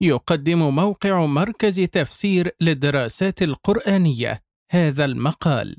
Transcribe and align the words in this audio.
يقدم 0.00 0.74
موقع 0.74 1.26
مركز 1.26 1.80
تفسير 1.80 2.50
للدراسات 2.60 3.42
القرآنية 3.42 4.42
هذا 4.70 5.04
المقال. 5.04 5.76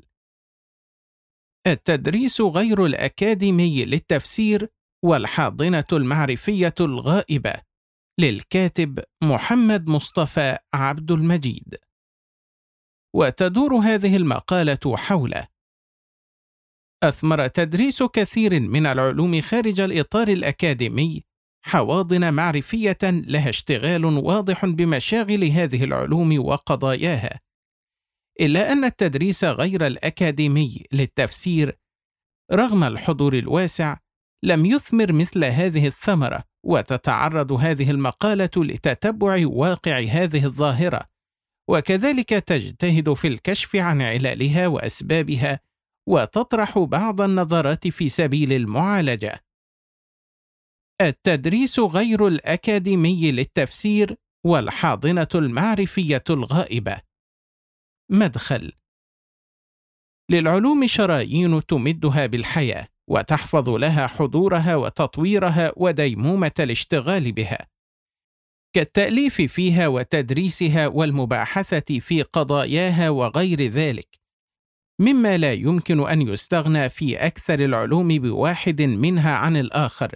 التدريس 1.66 2.40
غير 2.40 2.86
الأكاديمي 2.86 3.84
للتفسير 3.84 4.68
والحاضنة 5.04 5.84
المعرفية 5.92 6.74
الغائبة 6.80 7.54
للكاتب 8.20 9.04
محمد 9.22 9.88
مصطفى 9.88 10.58
عبد 10.74 11.10
المجيد. 11.10 11.74
وتدور 13.16 13.74
هذه 13.74 14.16
المقالة 14.16 14.96
حول 14.96 15.34
أثمر 17.02 17.48
تدريس 17.48 18.02
كثير 18.02 18.60
من 18.60 18.86
العلوم 18.86 19.40
خارج 19.40 19.80
الإطار 19.80 20.28
الأكاديمي 20.28 21.27
حواضن 21.62 22.34
معرفية 22.34 22.98
لها 23.02 23.48
اشتغال 23.48 24.04
واضح 24.04 24.66
بمشاغل 24.66 25.44
هذه 25.44 25.84
العلوم 25.84 26.38
وقضاياها. 26.38 27.40
إلا 28.40 28.72
أن 28.72 28.84
التدريس 28.84 29.44
غير 29.44 29.86
الأكاديمي 29.86 30.84
للتفسير 30.92 31.78
رغم 32.52 32.84
الحضور 32.84 33.34
الواسع 33.38 33.96
لم 34.42 34.66
يثمر 34.66 35.12
مثل 35.12 35.44
هذه 35.44 35.86
الثمرة 35.86 36.44
وتتعرض 36.64 37.52
هذه 37.52 37.90
المقالة 37.90 38.50
لتتبع 38.56 39.46
واقع 39.46 39.98
هذه 40.00 40.44
الظاهرة. 40.44 41.08
وكذلك 41.68 42.28
تجتهد 42.28 43.12
في 43.12 43.28
الكشف 43.28 43.76
عن 43.76 44.02
علالها 44.02 44.66
وأسبابها 44.66 45.60
وتطرح 46.08 46.78
بعض 46.78 47.20
النظرات 47.20 47.88
في 47.88 48.08
سبيل 48.08 48.52
المعالجة. 48.52 49.47
التدريس 51.00 51.80
غير 51.80 52.26
الأكاديمي 52.26 53.32
للتفسير 53.32 54.16
والحاضنة 54.46 55.28
المعرفية 55.34 56.24
الغائبة. 56.30 57.00
مدخل 58.10 58.72
للعلوم 60.30 60.86
شرايين 60.86 61.66
تمدها 61.66 62.26
بالحياة 62.26 62.88
وتحفظ 63.10 63.70
لها 63.70 64.06
حضورها 64.06 64.76
وتطويرها 64.76 65.72
وديمومة 65.76 66.52
الاشتغال 66.60 67.32
بها. 67.32 67.68
كالتأليف 68.74 69.40
فيها 69.40 69.88
وتدريسها 69.88 70.86
والمباحثة 70.86 71.98
في 72.00 72.22
قضاياها 72.22 73.10
وغير 73.10 73.62
ذلك، 73.62 74.20
مما 75.00 75.38
لا 75.38 75.52
يمكن 75.52 76.08
أن 76.08 76.22
يستغنى 76.22 76.88
في 76.88 77.16
أكثر 77.16 77.60
العلوم 77.60 78.08
بواحد 78.08 78.82
منها 78.82 79.34
عن 79.36 79.56
الآخر، 79.56 80.14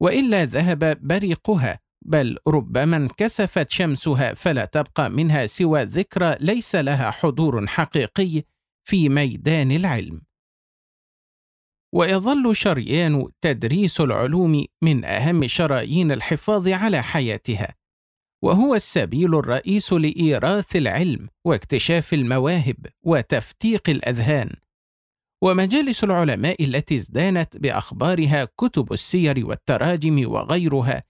وإلا 0.00 0.44
ذهب 0.44 0.98
بريقها 1.06 1.80
بل 2.04 2.38
ربما 2.48 2.96
انكسفت 2.96 3.70
شمسها 3.70 4.34
فلا 4.34 4.64
تبقى 4.64 5.10
منها 5.10 5.46
سوى 5.46 5.82
ذكرى 5.82 6.36
ليس 6.40 6.74
لها 6.74 7.10
حضور 7.10 7.66
حقيقي 7.66 8.42
في 8.88 9.08
ميدان 9.08 9.72
العلم. 9.72 10.22
ويظل 11.94 12.56
شريان 12.56 13.28
تدريس 13.40 14.00
العلوم 14.00 14.64
من 14.82 15.04
أهم 15.04 15.46
شرايين 15.46 16.12
الحفاظ 16.12 16.68
على 16.68 17.02
حياتها 17.02 17.74
وهو 18.42 18.74
السبيل 18.74 19.34
الرئيس 19.34 19.92
لإيراث 19.92 20.76
العلم 20.76 21.28
واكتشاف 21.46 22.14
المواهب 22.14 22.76
وتفتيق 23.02 23.90
الأذهان. 23.90 24.50
ومجالس 25.44 26.04
العلماء 26.04 26.64
التي 26.64 26.94
ازدانت 26.96 27.56
بأخبارها 27.56 28.44
كتب 28.44 28.92
السير 28.92 29.46
والتراجم 29.46 30.30
وغيرها 30.32 31.02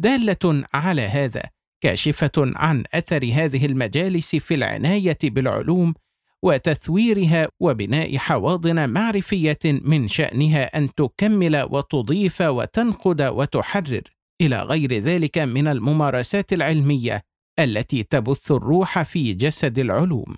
دالة 0.00 0.64
على 0.74 1.02
هذا 1.02 1.42
كاشفة 1.80 2.32
عن 2.36 2.84
أثر 2.94 3.24
هذه 3.34 3.66
المجالس 3.66 4.36
في 4.36 4.54
العناية 4.54 5.18
بالعلوم 5.24 5.94
وتثويرها 6.42 7.48
وبناء 7.60 8.16
حواضن 8.16 8.88
معرفية 8.90 9.58
من 9.64 10.08
شأنها 10.08 10.78
أن 10.78 10.94
تكمل 10.94 11.66
وتضيف 11.70 12.40
وتنقد 12.40 13.22
وتحرر. 13.22 14.02
إلى 14.40 14.62
غير 14.62 14.92
ذلك 14.92 15.38
من 15.38 15.68
الممارسات 15.68 16.52
العلمية 16.52 17.22
التي 17.58 18.02
تبث 18.02 18.52
الروح 18.52 19.02
في 19.02 19.32
جسد 19.32 19.78
العلوم. 19.78 20.36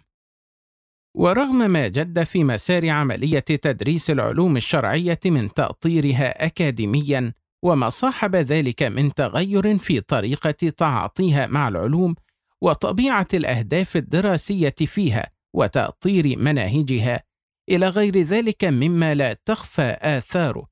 ورغم 1.15 1.71
ما 1.71 1.89
جد 1.89 2.23
في 2.23 2.45
مسار 2.45 2.89
عملية 2.89 3.39
تدريس 3.39 4.11
العلوم 4.11 4.56
الشرعية 4.56 5.21
من 5.27 5.55
تأطيرها 5.55 6.47
اكاديميا 6.47 7.33
وما 7.62 7.89
صاحب 7.89 8.37
ذلك 8.37 8.83
من 8.83 9.15
تغير 9.15 9.78
في 9.78 10.00
طريقة 10.00 10.50
تعاطيها 10.50 11.47
مع 11.47 11.69
العلوم 11.69 12.15
وطبيعة 12.61 13.28
الأهداف 13.34 13.97
الدراسية 13.97 14.75
فيها 14.78 15.31
وتأطير 15.55 16.39
مناهجها 16.39 17.23
إلى 17.69 17.89
غير 17.89 18.19
ذلك 18.19 18.65
مما 18.65 19.15
لا 19.15 19.33
تخفى 19.33 19.97
آثاره. 20.00 20.67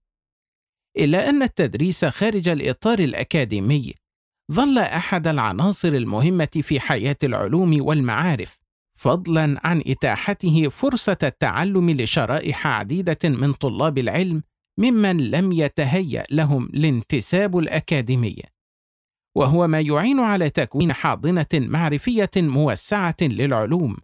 إلا 0.97 1.29
أن 1.29 1.43
التدريس 1.43 2.05
خارج 2.05 2.49
الإطار 2.49 2.99
الأكاديمي 2.99 3.95
ظل 4.53 4.79
أحد 4.79 5.27
العناصر 5.27 5.89
المهمة 5.89 6.61
في 6.63 6.81
حياة 6.81 7.17
العلوم 7.23 7.87
والمعارف. 7.87 8.60
فضلا 9.01 9.61
عن 9.65 9.83
إتاحته 9.87 10.69
فرصة 10.69 11.17
التعلم 11.23 11.91
لشرائح 11.91 12.67
عديدة 12.67 13.19
من 13.25 13.53
طلاب 13.53 13.99
العلم 13.99 14.43
ممن 14.79 15.17
لم 15.31 15.53
يتهيأ 15.53 16.25
لهم 16.31 16.65
الانتساب 16.65 17.59
الأكاديمي. 17.59 18.37
وهو 19.37 19.67
ما 19.67 19.81
يعين 19.81 20.21
على 20.21 20.51
تكوين 20.51 20.93
حاضنة 20.93 21.47
معرفية 21.55 22.31
موسعة 22.37 23.17
للعلوم 23.21 23.97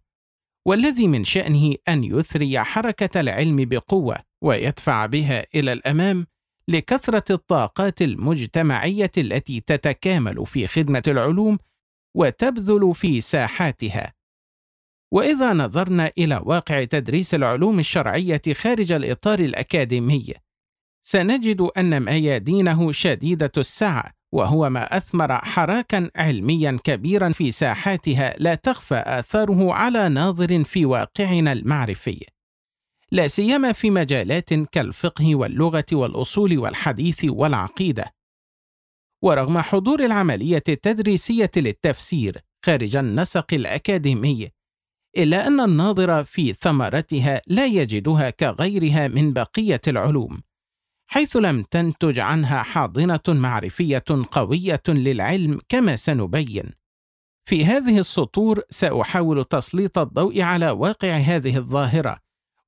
والذي 0.67 1.07
من 1.09 1.25
شأنه 1.25 1.75
أن 1.89 2.05
يثري 2.05 2.61
حركة 2.61 3.21
العلم 3.21 3.57
بقوة 3.57 4.17
ويدفع 4.45 5.07
بها 5.07 5.47
إلى 5.55 5.73
الأمام 5.73 6.27
لكثرة 6.69 7.35
الطاقات 7.35 8.03
المجتمعية 8.03 9.13
التي 9.19 9.61
تتكامل 9.61 10.47
في 10.47 10.67
خدمة 10.67 11.03
العلوم 11.07 11.59
وتبذل 12.17 12.95
في 12.95 13.21
ساحاتها. 13.21 14.16
وإذا 15.17 15.53
نظرنا 15.53 16.13
إلى 16.19 16.43
واقع 16.45 16.85
تدريس 16.85 17.35
العلوم 17.35 17.79
الشرعية 17.79 18.43
خارج 18.53 18.93
الإطار 18.93 19.39
الأكاديمي 19.39 20.35
سنجد 21.03 21.61
أن 21.61 22.01
ميادينه 22.03 22.93
شديدة 22.93 23.53
السعة 23.57 24.13
وهو 24.33 24.71
ما 24.71 24.97
أثمر 24.97 25.35
حراكا 25.39 26.11
علميا 26.17 26.79
كبيرا 26.85 27.33
في 27.33 27.51
ساحاتها 27.51 28.35
لا 28.39 28.55
تخفى 28.55 29.03
آثاره 29.07 29.73
على 29.73 30.09
ناظر 30.09 30.65
في 30.65 30.85
واقعنا 30.85 31.53
المعرفي. 31.53 32.27
لا 33.13 33.29
سيما 33.29 33.73
في 33.73 33.91
مجالات 33.91 34.55
كالفقه 34.55 35.35
واللغة 35.35 35.87
والأصول 35.93 36.59
والحديث 36.59 37.25
والعقيدة. 37.25 38.13
ورغم 39.23 39.59
حضور 39.59 40.05
العملية 40.05 40.65
التدريسية 40.69 41.51
للتفسير 41.57 42.39
خارج 42.65 42.97
النسق 42.97 43.55
الأكاديمي 43.55 44.56
إلا 45.17 45.47
أن 45.47 45.61
الناظر 45.61 46.25
في 46.25 46.53
ثمرتها 46.53 47.43
لا 47.47 47.67
يجدها 47.67 48.31
كغيرها 48.31 49.09
من 49.09 49.33
بقية 49.33 49.81
العلوم 49.89 50.41
حيث 51.07 51.37
لم 51.37 51.63
تنتج 51.63 52.19
عنها 52.19 52.63
حاضنة 52.63 53.21
معرفية 53.29 54.05
قوية 54.31 54.83
للعلم 54.89 55.61
كما 55.69 55.97
سنبين. 55.97 56.71
في 57.49 57.65
هذه 57.65 57.99
السطور 57.99 58.61
سأحاول 58.71 59.45
تسليط 59.45 59.99
الضوء 59.99 60.41
على 60.41 60.71
واقع 60.71 61.17
هذه 61.17 61.57
الظاهرة 61.57 62.19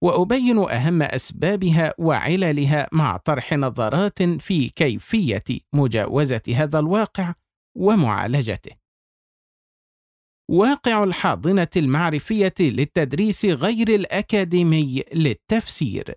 وأبين 0.02 0.58
أهم 0.58 1.02
أسبابها 1.02 1.94
وعللها 1.98 2.88
مع 2.92 3.16
طرح 3.16 3.52
نظرات 3.52 4.22
في 4.22 4.68
كيفية 4.68 5.44
مجاوزة 5.72 6.42
هذا 6.54 6.78
الواقع 6.78 7.34
ومعالجته. 7.74 8.77
واقع 10.50 11.04
الحاضنة 11.04 11.68
المعرفية 11.76 12.54
للتدريس 12.60 13.44
غير 13.44 13.88
الأكاديمي 13.88 15.02
للتفسير. 15.14 16.14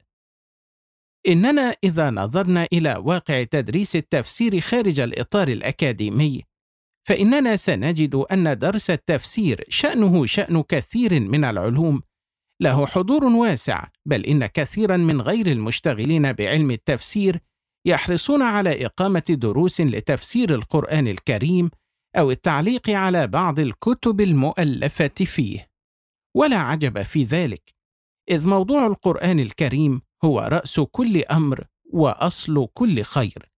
إننا 1.27 1.75
إذا 1.83 2.09
نظرنا 2.09 2.67
إلى 2.73 2.95
واقع 2.95 3.43
تدريس 3.43 3.95
التفسير 3.95 4.59
خارج 4.59 4.99
الإطار 4.99 5.47
الأكاديمي 5.47 6.41
فإننا 7.07 7.55
سنجد 7.55 8.15
أن 8.15 8.57
درس 8.57 8.89
التفسير 8.89 9.63
شأنه 9.69 10.25
شأن 10.25 10.63
كثير 10.63 11.19
من 11.19 11.43
العلوم. 11.43 12.01
له 12.61 12.85
حضور 12.85 13.25
واسع 13.25 13.87
بل 14.05 14.25
إن 14.25 14.45
كثيرا 14.45 14.97
من 14.97 15.21
غير 15.21 15.47
المشتغلين 15.47 16.33
بعلم 16.33 16.71
التفسير 16.71 17.39
يحرصون 17.87 18.41
على 18.41 18.85
إقامة 18.85 19.23
دروس 19.29 19.81
لتفسير 19.81 20.55
القرآن 20.55 21.07
الكريم 21.07 21.71
أو 22.15 22.31
التعليق 22.31 22.89
على 22.89 23.27
بعض 23.27 23.59
الكتب 23.59 24.21
المؤلفة 24.21 25.07
فيه. 25.07 25.67
ولا 26.35 26.57
عجب 26.57 27.01
في 27.01 27.23
ذلك 27.23 27.73
إذ 28.29 28.47
موضوع 28.47 28.87
القرآن 28.87 29.39
الكريم 29.39 30.01
هو 30.23 30.39
رأس 30.39 30.79
كل 30.79 31.23
أمر 31.23 31.67
وأصل 31.93 32.67
كل 32.73 33.01
خير. 33.03 33.51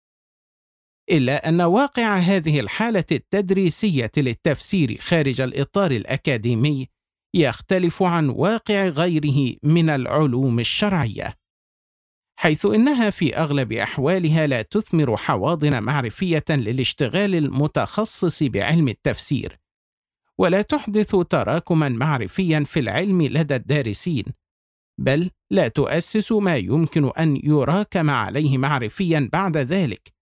إلا 1.12 1.50
أن 1.50 1.62
واقع 1.62 2.18
هذه 2.18 2.60
الحالة 2.60 3.06
التدريسية 3.12 4.12
للتفسير 4.18 4.98
خارج 5.02 5.42
الإطار 5.42 5.92
الأكاديمي 5.92 6.88
يختلف 7.36 8.04
عن 8.04 8.30
واقع 8.30 8.88
غيره 8.88 9.56
من 9.64 9.90
العلوم 9.90 10.60
الشرعية. 10.60 11.41
حيث 12.42 12.66
إنها 12.66 13.10
في 13.10 13.38
أغلب 13.38 13.74
أحوالها 13.74 14.48
لا 14.48 14.62
تثمر 14.62 15.18
حواضن 15.18 15.84
معرفية 15.84 16.44
للاشتغال 16.50 17.36
المتخصص 17.36 18.44
بعلم 18.44 18.88
التفسير 18.88 19.60
ولا 20.38 20.62
تحدث 20.62 21.16
تراكما 21.16 21.90
معرفيا 21.90 22.64
في 22.64 22.80
العلم 22.80 23.22
لدى 23.22 23.56
الدارسين 23.56 24.24
بل 25.02 25.30
لا 25.52 25.68
تؤسس 25.68 26.32
ما 26.32 26.58
يمكن 26.58 27.12
أن 27.20 27.42
يراكم 27.44 28.10
عليه 28.10 28.58
معرفيا 28.58 29.30
بعد 29.34 29.58
ذلك 29.58 30.14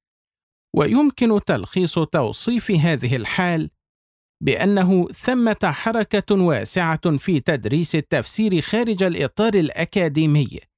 ويمكن 0.75 1.39
تلخيص 1.45 1.99
توصيف 1.99 2.71
هذه 2.71 3.15
الحال 3.15 3.69
بأنه 4.43 5.07
ثمة 5.07 5.59
حركة 5.63 6.35
واسعة 6.35 7.17
في 7.17 7.39
تدريس 7.39 7.95
التفسير 7.95 8.61
خارج 8.61 9.03
الإطار 9.03 9.53
الأكاديمي. 9.53 10.68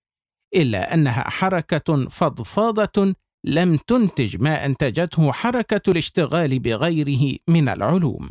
إلا 0.55 0.93
أنها 0.93 1.29
حركة 1.29 2.09
فضفاضة 2.09 3.15
لم 3.43 3.77
تنتج 3.77 4.37
ما 4.41 4.65
أنتجته 4.65 5.31
حركة 5.31 5.89
الاشتغال 5.89 6.59
بغيره 6.59 7.37
من 7.47 7.69
العلوم. 7.69 8.29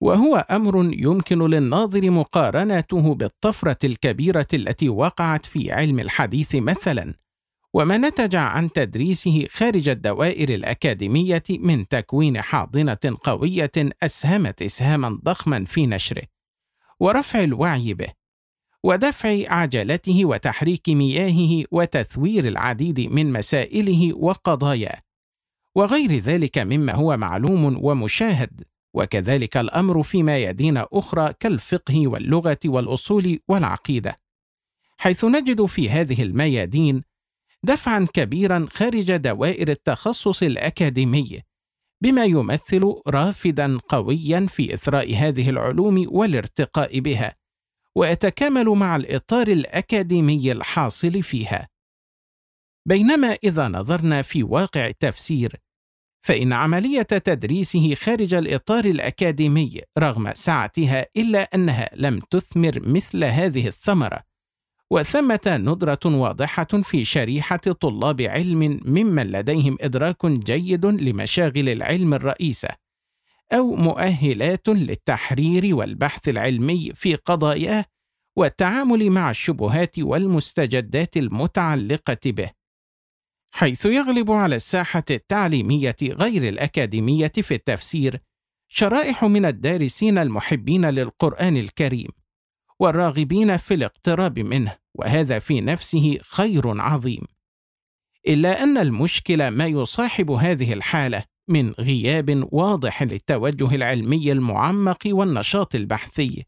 وهو 0.00 0.36
أمر 0.36 0.90
يمكن 0.92 1.42
للناظر 1.42 2.10
مقارنته 2.10 3.14
بالطفرة 3.14 3.78
الكبيرة 3.84 4.46
التي 4.54 4.88
وقعت 4.88 5.46
في 5.46 5.72
علم 5.72 6.00
الحديث 6.00 6.54
مثلا 6.54 7.14
وما 7.74 7.96
نتج 7.98 8.36
عن 8.36 8.72
تدريسه 8.72 9.46
خارج 9.50 9.88
الدوائر 9.88 10.48
الأكاديمية 10.48 11.42
من 11.50 11.88
تكوين 11.88 12.40
حاضنة 12.42 12.98
قوية 13.24 13.72
أسهمت 14.02 14.62
اسهاما 14.62 15.20
ضخما 15.24 15.64
في 15.64 15.86
نشره 15.86 16.22
ورفع 17.00 17.42
الوعي 17.42 17.94
به. 17.94 18.08
ودفع 18.84 19.52
عجلته 19.52 20.24
وتحريك 20.24 20.88
مياهه 20.88 21.64
وتثوير 21.70 22.44
العديد 22.44 23.00
من 23.00 23.32
مسائله 23.32 24.14
وقضاياه. 24.16 25.00
وغير 25.74 26.12
ذلك 26.12 26.58
مما 26.58 26.94
هو 26.94 27.16
معلوم 27.16 27.84
ومشاهد 27.84 28.62
وكذلك 28.94 29.56
الأمر 29.56 30.02
في 30.02 30.22
ميادين 30.22 30.76
أخرى 30.76 31.32
كالفقه 31.40 32.08
واللغة 32.08 32.58
والأصول 32.64 33.38
والعقيدة. 33.48 34.20
حيث 34.98 35.24
نجد 35.24 35.64
في 35.64 35.90
هذه 35.90 36.22
الميادين 36.22 37.02
دفعا 37.62 38.06
كبيرا 38.12 38.66
خارج 38.70 39.16
دوائر 39.16 39.68
التخصص 39.68 40.42
الأكاديمي 40.42 41.40
بما 42.02 42.24
يمثل 42.24 42.94
رافدا 43.06 43.78
قويا 43.88 44.46
في 44.46 44.74
إثراء 44.74 45.14
هذه 45.14 45.50
العلوم 45.50 46.06
والارتقاء 46.08 47.00
بها. 47.00 47.43
ويتكامل 47.96 48.68
مع 48.68 48.96
الإطار 48.96 49.48
الأكاديمي 49.48 50.52
الحاصل 50.52 51.22
فيها. 51.22 51.68
بينما 52.88 53.36
إذا 53.44 53.68
نظرنا 53.68 54.22
في 54.22 54.42
واقع 54.42 54.86
التفسير 54.86 55.60
فإن 56.26 56.52
عملية 56.52 57.02
تدريسه 57.02 57.94
خارج 57.94 58.34
الإطار 58.34 58.84
الأكاديمي 58.84 59.80
رغم 59.98 60.34
سعتها 60.34 61.06
إلا 61.16 61.42
أنها 61.54 61.90
لم 61.94 62.20
تثمر 62.30 62.80
مثل 62.82 63.24
هذه 63.24 63.68
الثمرة 63.68 64.20
وثمة 64.90 65.40
ندرة 65.46 66.00
واضحة 66.04 66.64
في 66.64 67.04
شريحة 67.04 67.56
طلاب 67.56 68.22
علم 68.22 68.80
ممن 68.84 69.26
لديهم 69.26 69.76
إدراك 69.80 70.26
جيد 70.26 70.86
لمشاغل 70.86 71.68
العلم 71.68 72.14
الرئيسة. 72.14 72.68
أو 73.52 73.74
مؤهلات 73.74 74.68
للتحرير 74.68 75.74
والبحث 75.74 76.28
العلمي 76.28 76.92
في 76.94 77.14
قضاياه 77.14 77.84
والتعامل 78.36 79.10
مع 79.10 79.30
الشبهات 79.30 79.98
والمستجدات 79.98 81.16
المتعلقة 81.16 82.18
به 82.26 82.50
حيث 83.52 83.86
يغلب 83.86 84.30
على 84.30 84.56
الساحة 84.56 85.04
التعليمية 85.10 85.96
غير 86.02 86.48
الأكاديمية 86.48 87.32
في 87.42 87.54
التفسير 87.54 88.20
شرائح 88.68 89.24
من 89.24 89.44
الدارسين 89.44 90.18
المحبين 90.18 90.86
للقرآن 90.86 91.56
الكريم 91.56 92.08
والراغبين 92.80 93.56
في 93.56 93.74
الاقتراب 93.74 94.38
منه 94.38 94.76
وهذا 94.94 95.38
في 95.38 95.60
نفسه 95.60 96.18
خير 96.22 96.80
عظيم. 96.80 97.22
إلا 98.28 98.62
أن 98.62 98.78
المشكلة 98.78 99.50
ما 99.50 99.66
يصاحب 99.66 100.30
هذه 100.30 100.72
الحالة 100.72 101.24
من 101.48 101.70
غياب 101.70 102.48
واضح 102.52 103.02
للتوجه 103.02 103.74
العلمي 103.74 104.32
المعمق 104.32 104.98
والنشاط 105.06 105.74
البحثي 105.74 106.44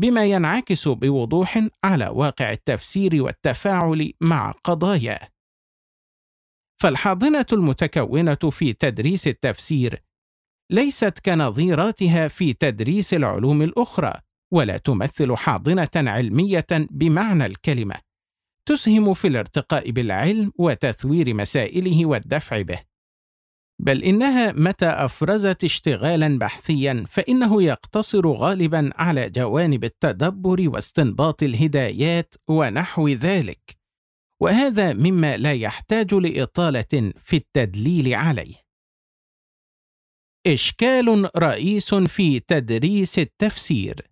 بما 0.00 0.24
ينعكس 0.24 0.88
بوضوح 0.88 1.68
على 1.84 2.08
واقع 2.08 2.52
التفسير 2.52 3.22
والتفاعل 3.22 4.12
مع 4.20 4.50
قضاياه 4.50 5.28
فالحاضنة 6.80 7.46
المتكونة 7.52 8.34
في 8.34 8.72
تدريس 8.72 9.26
التفسير 9.28 10.02
ليست 10.70 11.18
كنظيراتها 11.24 12.28
في 12.28 12.52
تدريس 12.52 13.14
العلوم 13.14 13.62
الأخرى 13.62 14.12
ولا 14.52 14.76
تمثل 14.76 15.36
حاضنة 15.36 15.88
علمية 15.96 16.66
بمعنى 16.70 17.46
الكلمة 17.46 17.94
تسهم 18.68 19.14
في 19.14 19.28
الارتقاء 19.28 19.90
بالعلم 19.90 20.52
وتثوير 20.58 21.34
مسائله 21.34 22.06
والدفع 22.06 22.62
به. 22.62 22.93
بل 23.84 24.02
إنها 24.02 24.52
متى 24.52 24.86
أفرزت 24.86 25.64
اشتغالا 25.64 26.38
بحثيا 26.38 27.04
فإنه 27.08 27.62
يقتصر 27.62 28.28
غالبا 28.28 28.90
على 28.94 29.30
جوانب 29.30 29.84
التدبر 29.84 30.68
واستنباط 30.68 31.42
الهدايات 31.42 32.34
ونحو 32.48 33.08
ذلك. 33.08 33.76
وهذا 34.42 34.92
مما 34.92 35.36
لا 35.36 35.52
يحتاج 35.52 36.14
لإطالة 36.14 37.12
في 37.24 37.36
التدليل 37.36 38.14
عليه. 38.14 38.54
إشكال 40.46 41.30
رئيس 41.36 41.94
في 41.94 42.40
تدريس 42.40 43.18
التفسير. 43.18 44.10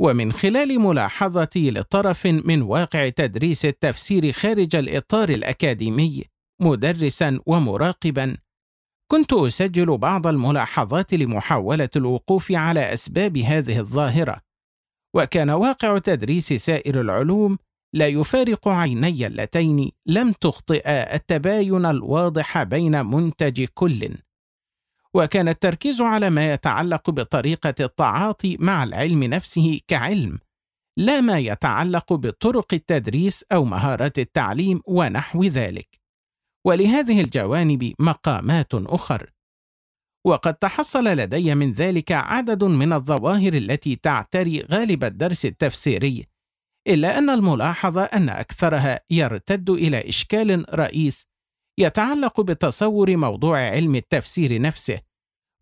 ومن 0.00 0.32
خلال 0.32 0.80
ملاحظتي 0.80 1.70
لطرف 1.70 2.26
من 2.26 2.62
واقع 2.62 3.08
تدريس 3.08 3.64
التفسير 3.64 4.32
خارج 4.32 4.76
الإطار 4.76 5.28
الأكاديمي 5.28 6.24
مدرسا 6.60 7.40
ومراقبا 7.46 8.36
كنت 9.10 9.32
أسجل 9.32 9.98
بعض 9.98 10.26
الملاحظات 10.26 11.14
لمحاولة 11.14 11.88
الوقوف 11.96 12.52
على 12.52 12.92
أسباب 12.92 13.36
هذه 13.36 13.78
الظاهرة. 13.78 14.40
وكان 15.14 15.50
واقع 15.50 15.98
تدريس 15.98 16.52
سائر 16.52 17.00
العلوم 17.00 17.58
لا 17.92 18.06
يفارق 18.06 18.68
عيني 18.68 19.26
اللتين 19.26 19.90
لم 20.06 20.32
تخطئا 20.32 21.14
التباين 21.14 21.86
الواضح 21.86 22.62
بين 22.62 23.06
منتج 23.06 23.64
كل. 23.74 24.16
وكان 25.14 25.48
التركيز 25.48 26.02
على 26.02 26.30
ما 26.30 26.52
يتعلق 26.52 27.10
بطريقة 27.10 27.74
التعاطي 27.80 28.56
مع 28.60 28.84
العلم 28.84 29.24
نفسه 29.24 29.80
كعلم 29.86 30.38
لا 30.96 31.20
ما 31.20 31.38
يتعلق 31.38 32.12
بطرق 32.12 32.74
التدريس 32.74 33.44
أو 33.52 33.64
مهارات 33.64 34.18
التعليم 34.18 34.80
ونحو 34.86 35.44
ذلك. 35.44 35.97
ولهذه 36.68 37.20
الجوانب 37.20 37.94
مقامات 37.98 38.74
أخر. 38.74 39.30
وقد 40.26 40.54
تحصل 40.54 41.04
لدي 41.04 41.54
من 41.54 41.72
ذلك 41.72 42.12
عدد 42.12 42.64
من 42.64 42.92
الظواهر 42.92 43.54
التي 43.54 43.96
تعتري 43.96 44.60
غالب 44.60 45.04
الدرس 45.04 45.46
التفسيري 45.46 46.26
إلا 46.88 47.18
أن 47.18 47.30
الملاحظ 47.30 47.98
أن 47.98 48.28
أكثرها 48.28 49.00
يرتد 49.10 49.70
إلى 49.70 50.08
إشكال 50.08 50.78
رئيس 50.78 51.26
يتعلق 51.78 52.40
بتصور 52.40 53.16
موضوع 53.16 53.58
علم 53.58 53.94
التفسير 53.94 54.60
نفسه 54.60 55.00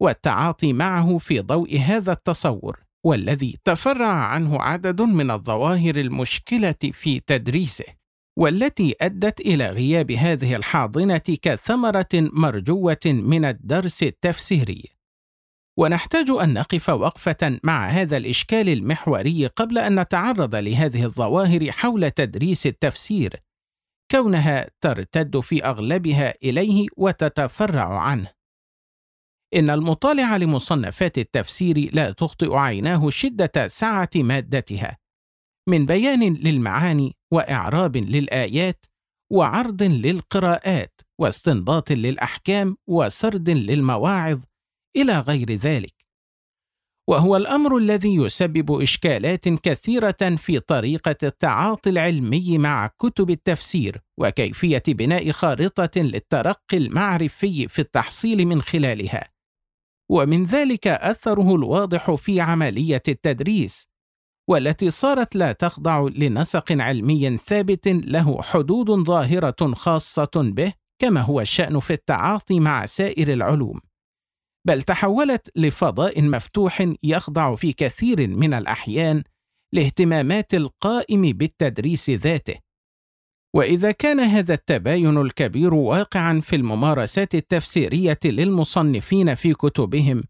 والتعاطي 0.03 0.73
معه 0.73 1.19
في 1.19 1.41
ضوء 1.41 1.79
هذا 1.79 2.13
التصور 2.13 2.85
والذي 3.05 3.59
تفرع 3.65 4.13
عنه 4.13 4.63
عدد 4.63 5.03
من 5.03 5.31
الظواهر 5.31 5.97
المشكلة 5.97 6.93
في 6.93 7.21
تدريسه. 7.21 8.06
والتي 8.39 8.95
أدت 9.01 9.41
إلى 9.41 9.67
غياب 9.67 10.11
هذه 10.13 10.57
الحاضنة 10.57 11.19
كثمرة 11.19 12.09
مرجوة 12.15 12.99
من 13.05 13.45
الدرس 13.45 14.03
التفسيري. 14.03 14.85
ونحتاج 15.79 16.31
أن 16.31 16.55
نقف 16.55 16.89
وقفة 16.89 17.61
مع 17.65 17.89
هذا 17.89 18.17
الإشكال 18.17 18.69
المحوري 18.69 19.47
قبل 19.47 19.79
أن 19.79 20.01
نتعرض 20.01 20.55
لهذه 20.55 21.05
الظواهر 21.05 21.71
حول 21.71 22.11
تدريس 22.11 22.67
التفسير 22.67 23.43
كونها 24.11 24.71
ترتد 24.81 25.41
في 25.41 25.65
أغلبها 25.65 26.35
إليه 26.43 26.87
وتتفرع 26.97 27.99
عنه. 27.99 28.31
إن 29.55 29.71
المطالع 29.71 30.37
لمصنفات 30.37 31.19
التفسير 31.19 31.91
لا 31.93 32.11
تخطئ 32.11 32.55
عيناه 32.55 33.11
شدة 33.11 33.67
سعه 33.69 34.11
مادتها 34.17 34.99
من 35.69 35.87
بيان 35.87 36.35
للمعاني 36.35 37.16
وإعراب 37.33 37.97
للآيات 37.97 38.87
وعرض 39.33 39.83
للقراءات 39.83 41.01
واستنباط 41.21 41.93
للأحكام 41.93 42.77
وسرد 42.87 43.51
للمواعظ 43.51 44.41
إلى 44.97 45.21
غير 45.21 45.53
ذلك. 45.53 46.07
وهو 47.09 47.37
الأمر 47.37 47.77
الذي 47.77 48.15
يسبب 48.15 48.81
إشكالات 48.83 49.49
كثيرة 49.49 50.37
في 50.37 50.61
طريقة 50.61 51.17
التعاطي 51.23 51.91
العلمي 51.91 52.59
مع 52.59 52.87
كتب 52.99 53.31
التفسير 53.31 54.03
وكيفية 54.19 54.83
بناء 54.89 55.31
خارطة 55.31 56.01
للترقي 56.01 56.77
المعرفي 56.77 57.69
في 57.69 57.79
التحصيل 57.79 58.47
من 58.47 58.63
خلالها. 58.63 59.29
ومن 60.11 60.45
ذلك 60.45 60.87
أثره 60.87 61.55
الواضح 61.55 62.15
في 62.15 62.41
عملية 62.41 63.03
التدريس 63.09 63.89
والتي 64.49 64.91
صارت 64.91 65.37
لا 65.37 65.53
تخضع 65.53 66.09
لنسق 66.15 66.73
علمي 66.73 67.39
ثابت 67.39 67.89
له 67.89 68.43
حدود 68.43 68.91
ظاهرة 68.91 69.75
خاصة 69.75 70.31
به 70.35 70.73
كما 70.99 71.21
هو 71.21 71.41
الشأن 71.41 71.81
في 71.81 71.93
التعاطي 71.93 72.61
مع 72.61 72.87
سائر 72.87 73.33
العلوم. 73.33 73.81
بل 74.67 74.83
تحولت 74.83 75.51
لفضاء 75.57 76.23
مفتوح 76.23 76.93
يخضع 77.03 77.55
في 77.55 77.73
كثير 77.73 78.29
من 78.29 78.55
الأحيان 78.55 79.23
لاهتمامات 79.75 80.55
القائم 80.55 81.23
بالتدريس 81.23 82.11
ذاته. 82.11 82.55
وإذا 83.57 83.91
كان 83.91 84.21
هذا 84.21 84.55
التباين 84.55 85.19
الكبير 85.19 85.75
واقعا 85.75 86.41
في 86.41 86.57
الممارسات 86.57 87.35
التفسيرية 87.35 88.19
للمصنفين 88.25 89.35
في 89.35 89.55
كتبهم 89.55 90.23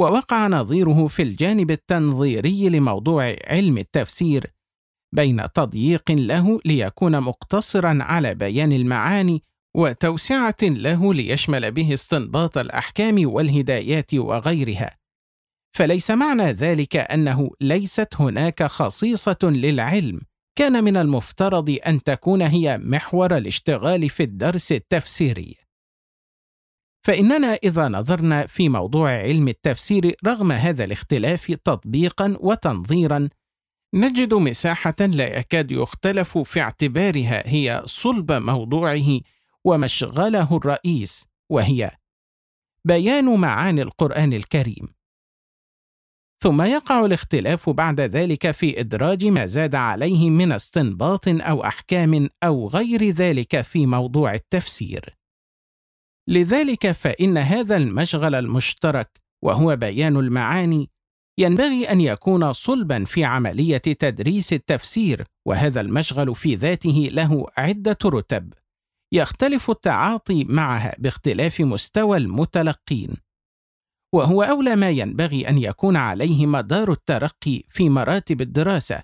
ووقع 0.00 0.48
نظيره 0.48 1.06
في 1.06 1.22
الجانب 1.22 1.70
التنظيري 1.70 2.68
لموضوع 2.68 3.36
علم 3.46 3.78
التفسير 3.78 4.54
بين 5.14 5.52
تضييق 5.52 6.10
له 6.10 6.60
ليكون 6.64 7.20
مقتصرا 7.20 7.98
على 8.00 8.34
بيان 8.34 8.72
المعاني 8.72 9.42
وتوسعة 9.76 10.56
له 10.62 11.14
ليشمل 11.14 11.70
به 11.70 11.94
استنباط 11.94 12.58
الأحكام 12.58 13.28
والهدايات 13.28 14.14
وغيرها. 14.14 14.96
فليس 15.76 16.10
معنى 16.10 16.52
ذلك 16.52 16.96
أنه 16.96 17.50
ليست 17.60 18.08
هناك 18.18 18.62
خصيصة 18.62 19.38
للعلم. 19.42 20.20
كان 20.58 20.84
من 20.84 20.96
المفترض 20.96 21.78
أن 21.86 22.02
تكون 22.02 22.42
هي 22.42 22.78
محور 22.78 23.36
الاشتغال 23.36 24.10
في 24.10 24.22
الدرس 24.22 24.72
التفسيري. 24.72 25.63
فإننا 27.04 27.54
إذا 27.54 27.88
نظرنا 27.88 28.46
في 28.46 28.68
موضوع 28.68 29.10
علم 29.10 29.48
التفسير 29.48 30.14
رغم 30.26 30.52
هذا 30.52 30.84
الاختلاف 30.84 31.52
تطبيقا 31.64 32.36
وتنظيرا 32.40 33.28
نجد 33.94 34.34
مساحة 34.34 34.94
لا 35.00 35.38
يكاد 35.38 35.70
يختلف 35.70 36.38
في 36.38 36.60
اعتبارها 36.60 37.48
هي 37.48 37.82
صلب 37.86 38.32
موضوعه 38.32 39.20
ومشغله 39.64 40.56
الرئيس 40.56 41.26
وهي 41.50 41.90
بيان 42.84 43.40
معاني 43.40 43.82
القرآن 43.82 44.32
الكريم. 44.32 44.94
ثم 46.42 46.62
يقع 46.62 47.04
الاختلاف 47.04 47.70
بعد 47.70 48.00
ذلك 48.00 48.50
في 48.50 48.80
إدراج 48.80 49.26
ما 49.26 49.46
زاد 49.46 49.74
عليه 49.74 50.30
من 50.30 50.52
استنباط 50.52 51.28
أو 51.28 51.64
أحكام 51.64 52.28
أو 52.42 52.68
غير 52.68 53.04
ذلك 53.04 53.60
في 53.60 53.86
موضوع 53.86 54.34
التفسير. 54.34 55.23
لذلك 56.28 56.92
فإن 56.92 57.38
هذا 57.38 57.76
المشغل 57.76 58.34
المشترك 58.34 59.20
وهو 59.44 59.76
بيان 59.76 60.16
المعاني 60.16 60.90
ينبغي 61.38 61.90
أن 61.90 62.00
يكون 62.00 62.52
صلبا 62.52 63.04
في 63.04 63.24
عملية 63.24 63.78
تدريس 63.78 64.52
التفسير 64.52 65.24
وهذا 65.46 65.80
المشغل 65.80 66.34
في 66.34 66.54
ذاته 66.54 67.08
له 67.12 67.46
عدة 67.56 67.98
رتب 68.04 68.52
يختلف 69.14 69.70
التعاطي 69.70 70.44
معها 70.44 70.94
باختلاف 70.98 71.60
مستوى 71.60 72.16
المتلقين. 72.16 73.16
وهو 74.14 74.42
أولى 74.42 74.76
ما 74.76 74.90
ينبغي 74.90 75.48
أن 75.48 75.58
يكون 75.58 75.96
عليه 75.96 76.46
مدار 76.46 76.92
الترقي 76.92 77.62
في 77.68 77.88
مراتب 77.88 78.40
الدراسة 78.40 79.02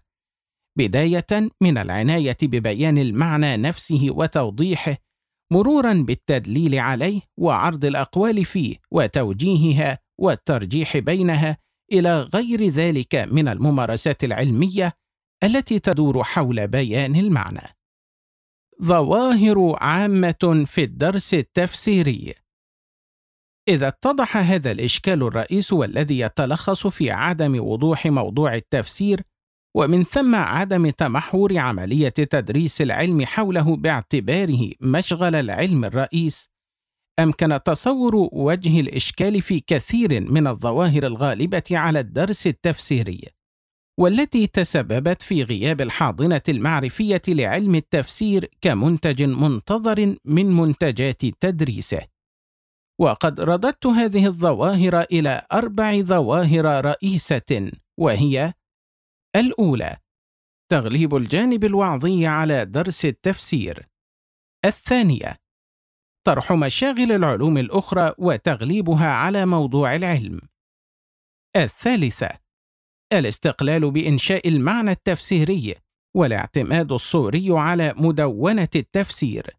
بداية 0.79 1.51
من 1.61 1.79
العناية 1.79 2.37
ببيان 2.43 2.99
المعنى 2.99 3.57
نفسه 3.57 4.07
وتوضيحه 4.11 4.97
مرورا 5.53 5.93
بالتدليل 5.93 6.79
عليه 6.79 7.21
وعرض 7.39 7.85
الأقوال 7.85 8.45
فيه 8.45 8.77
وتوجيهها 8.91 9.99
والترجيح 10.19 10.99
بينها 10.99 11.59
إلى 11.93 12.21
غير 12.21 12.69
ذلك 12.69 13.15
من 13.15 13.49
الممارسات 13.49 14.25
العلمية 14.25 14.93
التي 15.45 15.79
تدور 15.79 16.23
حول 16.23 16.69
بيان 16.69 17.17
المعنى. 17.17 17.77
ظواهر 18.83 19.77
عامة 19.81 20.65
في 20.67 20.85
الدرس 20.85 21.35
التفسيري. 21.35 22.35
إذا 23.69 23.89
اتضح 23.89 24.37
هذا 24.37 24.73
الإشكال 24.73 25.23
الرئيس 25.23 25.73
والذي 25.73 26.19
يتلخص 26.19 26.87
في 26.87 27.11
عدم 27.11 27.65
وضوح 27.65 28.07
موضوع 28.07 28.55
التفسير 28.55 29.21
ومن 29.77 30.05
ثم 30.05 30.35
عدم 30.35 30.91
تمحور 30.91 31.59
عملية 31.59 32.09
تدريس 32.09 32.83
العلم 32.83 33.25
حوله 33.25 33.77
باعتباره 33.77 34.73
مشغل 34.81 35.35
العلم 35.35 35.85
الرئيس. 35.85 36.51
أمكن 37.19 37.61
تصور 37.65 38.29
وجه 38.33 38.81
الإشكال 38.81 39.43
في 39.43 39.61
كثير 39.61 40.21
من 40.21 40.47
الظواهر 40.47 41.07
الغالبة 41.07 41.63
على 41.71 42.01
الدرس 42.01 42.47
التفسيري 42.47 43.25
والتي 44.01 44.47
تسببت 44.47 45.23
في 45.23 45.43
غياب 45.43 45.81
الحاضنة 45.81 46.43
المعرفية 46.49 47.23
لعلم 47.29 47.75
التفسير 47.75 48.51
كمنتج 48.61 49.23
منتظر 49.23 50.17
من 50.25 50.47
منتجات 50.47 51.27
تدريسه. 51.41 52.01
وقد 53.01 53.41
رددت 53.41 53.87
هذه 53.87 54.27
الظواهر 54.27 55.01
إلى 55.01 55.47
أربع 55.53 56.01
ظواهر 56.01 56.85
رئيسة 56.85 57.71
وهي 57.99 58.53
الأولى 59.37 59.97
تغليب 60.71 61.15
الجانب 61.15 61.65
الوعظي 61.65 62.27
على 62.27 62.65
درس 62.65 63.05
التفسير. 63.05 63.89
الثانية 64.65 65.37
طرح 66.27 66.53
مشاغل 66.53 67.13
العلوم 67.13 67.59
الأخرى 67.59 68.15
وتغليبها 68.19 69.07
على 69.07 69.47
موضوع 69.47 69.97
العلم. 69.97 70.41
الثالثة 71.57 72.29
الاستقلال 73.13 73.91
بإنشاء 73.91 74.49
المعنى 74.49 74.91
التفسيري 74.91 75.75
والاعتماد 76.17 76.93
الصوري 76.93 77.47
على 77.51 77.95
مدونة 77.97 78.69
التفسير. 78.77 79.57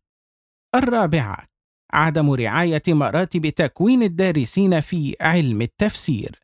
الرابعة 0.75 1.47
عدم 1.93 2.31
رعاية 2.31 2.83
مراتب 2.87 3.49
تكوين 3.49 4.03
الدارسين 4.03 4.81
في 4.81 5.15
علم 5.21 5.61
التفسير. 5.61 6.39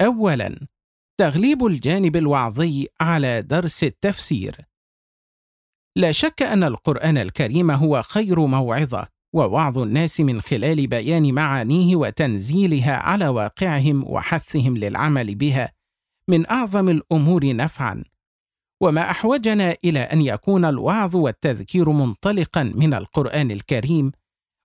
أولاً 0.00 0.71
تغليب 1.20 1.66
الجانب 1.66 2.16
الوعظي 2.16 2.88
على 3.00 3.42
درس 3.42 3.84
التفسير. 3.84 4.56
لا 5.96 6.12
شك 6.12 6.42
أن 6.42 6.62
القرآن 6.64 7.18
الكريم 7.18 7.70
هو 7.70 8.02
خير 8.02 8.46
موعظة 8.46 9.08
ووعظ 9.34 9.78
الناس 9.78 10.20
من 10.20 10.40
خلال 10.40 10.86
بيان 10.86 11.34
معانيه 11.34 11.96
وتنزيلها 11.96 12.92
على 12.96 13.28
واقعهم 13.28 14.04
وحثهم 14.06 14.76
للعمل 14.76 15.34
بها 15.34 15.72
من 16.28 16.50
أعظم 16.50 16.88
الأمور 16.88 17.56
نفعا. 17.56 18.04
وما 18.80 19.10
أحوجنا 19.10 19.76
إلى 19.84 20.00
أن 20.00 20.20
يكون 20.20 20.64
الوعظ 20.64 21.16
والتذكير 21.16 21.90
منطلقا 21.90 22.62
من 22.62 22.94
القرآن 22.94 23.50
الكريم 23.50 24.12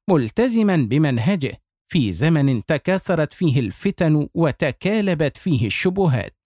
ملتزما 0.10 0.76
بمنهجه 0.76 1.62
في 1.88 2.12
زمن 2.12 2.66
تكاثرت 2.66 3.34
فيه 3.34 3.60
الفتن 3.60 4.28
وتكالبت 4.34 5.38
فيه 5.38 5.68
الشبهات. 5.68 6.37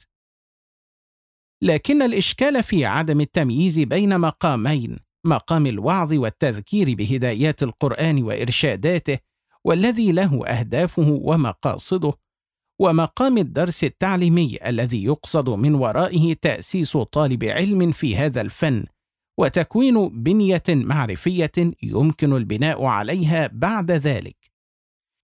لكن 1.64 2.02
الإشكال 2.02 2.64
في 2.64 2.86
عدم 2.86 3.22
التمييز 3.22 3.80
بين 3.80 4.20
مقامين 4.20 5.00
مقام 5.26 5.66
الوعظ 5.68 6.14
والتذكير 6.14 6.96
بهدايات 6.96 7.64
القرآن 7.64 8.24
وإرشاداته 8.24 9.18
والذي 9.66 10.12
له 10.12 10.48
أهدافه 10.48 11.20
ومقاصده 11.22 12.14
ومقام 12.80 13.38
الدرس 13.38 13.84
التعليمي 13.84 14.58
الذي 14.68 15.04
يقصد 15.04 15.50
من 15.50 15.76
ورائه 15.76 16.34
تأسيس 16.34 16.98
طالب 16.98 17.44
علم 17.44 17.92
في 17.92 18.16
هذا 18.16 18.42
الفن 18.42 18.86
وتكوين 19.40 20.24
بنية 20.24 20.64
معرفية 20.70 21.52
يمكن 21.84 22.34
البناء 22.34 22.84
عليها 22.84 23.50
بعد 23.54 23.92
ذلك. 23.92 24.52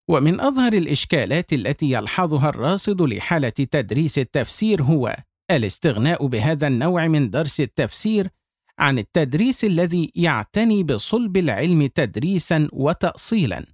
ومن 0.09 0.39
أظهر 0.39 0.73
الإشكالات 0.73 1.53
التي 1.53 1.91
يلحظها 1.91 2.49
الراصد 2.49 3.01
لحالة 3.01 3.49
تدريس 3.49 4.19
التفسير 4.19 4.83
هو 4.83 5.15
الاستغناء 5.51 6.27
بهذا 6.27 6.67
النوع 6.67 7.07
من 7.07 7.29
درس 7.29 7.61
التفسير 7.61 8.29
عن 8.79 8.99
التدريس 8.99 9.63
الذي 9.63 10.11
يعتني 10.15 10.83
بصلب 10.83 11.37
العلم 11.37 11.85
تدريسا 11.85 12.69
وتاصيلا. 12.73 13.65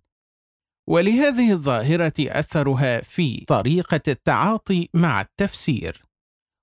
ولهذه 0.90 1.52
الظاهرة 1.52 2.14
أثرها 2.20 3.02
في 3.02 3.46
طريقة 3.48 4.02
التعاطي 4.08 4.90
مع 4.94 5.22
التفسير. 5.22 6.04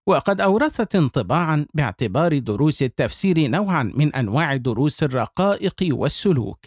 وقد 0.08 0.40
أورثت 0.40 0.96
انطباعا 0.96 1.66
باعتبار 1.74 2.38
دروس 2.38 2.82
التفسير 2.82 3.48
نوعا 3.48 3.82
من 3.82 4.14
أنواع 4.14 4.56
دروس 4.56 5.02
الرقائق 5.02 5.74
والسلوك 5.82 6.66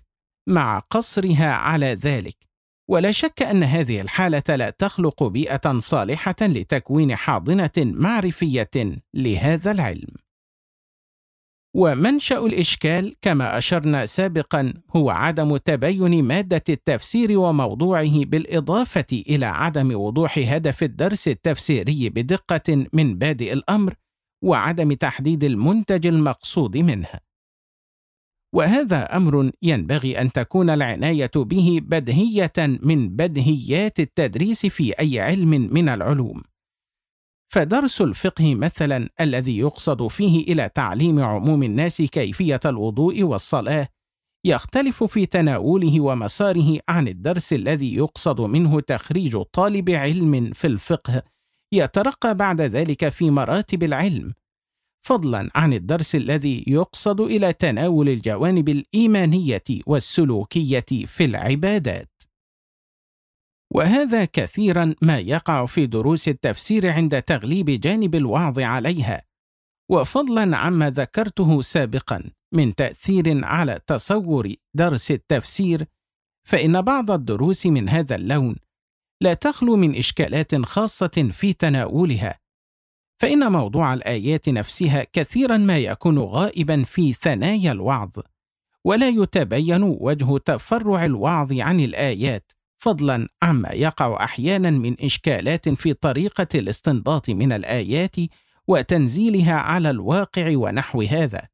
مع 0.49 0.79
قصرها 0.79 1.51
على 1.53 1.85
ذلك. 1.85 2.37
ولا 2.93 3.11
شك 3.11 3.41
أن 3.41 3.63
هذه 3.63 4.01
الحالة 4.01 4.55
لا 4.55 4.69
تخلق 4.69 5.23
بيئة 5.23 5.79
صالحة 5.79 6.35
لتكوين 6.41 7.15
حاضنة 7.15 7.71
معرفية 7.77 8.69
لهذا 9.13 9.71
العلم. 9.71 10.15
ومنشأ 11.75 12.37
الإشكال 12.37 13.15
كما 13.21 13.57
أشرنا 13.57 14.05
سابقا 14.05 14.73
هو 14.95 15.09
عدم 15.09 15.57
تبين 15.57 16.23
مادة 16.23 16.63
التفسير 16.69 17.39
وموضوعه 17.39 18.25
بالإضافة 18.25 19.05
إلى 19.11 19.45
عدم 19.45 19.95
وضوح 19.95 20.37
هدف 20.37 20.83
الدرس 20.83 21.27
التفسيري 21.27 22.09
بدقة 22.09 22.85
من 22.93 23.17
بادئ 23.17 23.53
الأمر 23.53 23.93
وعدم 24.43 24.93
تحديد 24.93 25.43
المنتج 25.43 26.07
المقصود 26.07 26.77
منه. 26.77 27.09
وهذا 28.53 29.17
أمر 29.17 29.51
ينبغي 29.61 30.21
أن 30.21 30.31
تكون 30.31 30.69
العناية 30.69 31.31
به 31.35 31.79
بدهية 31.83 32.53
من 32.57 33.09
بدهيات 33.09 33.99
التدريس 33.99 34.65
في 34.65 34.99
أي 34.99 35.19
علم 35.19 35.49
من 35.49 35.89
العلوم. 35.89 36.43
فدرس 37.53 38.01
الفقه 38.01 38.55
مثلا 38.55 39.09
الذي 39.21 39.57
يقصد 39.57 40.07
فيه 40.07 40.43
إلى 40.53 40.69
تعليم 40.75 41.19
عموم 41.19 41.63
الناس 41.63 42.01
كيفية 42.01 42.59
الوضوء 42.65 43.23
والصلاة 43.23 43.87
يختلف 44.45 45.03
في 45.03 45.25
تناوله 45.25 46.01
ومساره 46.01 46.79
عن 46.89 47.07
الدرس 47.07 47.53
الذي 47.53 47.95
يقصد 47.95 48.41
منه 48.41 48.79
تخريج 48.79 49.37
طالب 49.41 49.89
علم 49.89 50.51
في 50.53 50.67
الفقه 50.67 51.23
يترقى 51.73 52.35
بعد 52.35 52.61
ذلك 52.61 53.09
في 53.09 53.31
مراتب 53.31 53.83
العلم 53.83 54.33
فضلا 55.05 55.49
عن 55.55 55.73
الدرس 55.73 56.15
الذي 56.15 56.63
يقصد 56.67 57.21
إلى 57.21 57.53
تناول 57.53 58.09
الجوانب 58.09 58.69
الإيمانية 58.69 59.63
والسلوكية 59.85 60.85
في 61.07 61.23
العبادات. 61.23 62.09
وهذا 63.73 64.25
كثيرا 64.25 64.95
ما 65.01 65.19
يقع 65.19 65.65
في 65.65 65.85
دروس 65.85 66.27
التفسير 66.27 66.89
عند 66.89 67.21
تغليب 67.21 67.65
جانب 67.65 68.15
الوعظ 68.15 68.59
عليها. 68.59 69.23
وفضلا 69.91 70.57
عما 70.57 70.89
ذكرته 70.89 71.61
سابقا 71.61 72.23
من 72.53 72.75
تأثير 72.75 73.45
على 73.45 73.79
تصور 73.87 74.53
درس 74.73 75.11
التفسير 75.11 75.85
فإن 76.47 76.81
بعض 76.81 77.11
الدروس 77.11 77.65
من 77.65 77.89
هذا 77.89 78.15
اللون 78.15 78.55
لا 79.21 79.33
تخلو 79.33 79.75
من 79.75 79.95
إشكالات 79.95 80.55
خاصة 80.55 81.29
في 81.31 81.53
تناولها 81.53 82.39
فإن 83.17 83.51
موضوع 83.51 83.93
الآيات 83.93 84.49
نفسها 84.49 85.05
كثيرا 85.13 85.57
ما 85.57 85.77
يكون 85.77 86.19
غائبا 86.19 86.83
في 86.83 87.13
ثنايا 87.13 87.71
الوعظ 87.71 88.11
ولا 88.83 89.09
يتبين 89.09 89.83
وجه 89.83 90.37
تفرع 90.37 91.05
الوعظ 91.05 91.53
عن 91.53 91.79
الآيات 91.79 92.51
فضلا 92.83 93.27
عما 93.43 93.71
يقع 93.71 94.23
أحيانا 94.23 94.71
من 94.71 94.95
إشكالات 95.01 95.69
في 95.69 95.93
طريقة 95.93 96.47
الاستنباط 96.55 97.29
من 97.29 97.51
الآيات 97.51 98.15
وتنزيلها 98.67 99.53
على 99.53 99.89
الواقع 99.89 100.57
ونحو 100.57 101.01
هذا. 101.01 101.47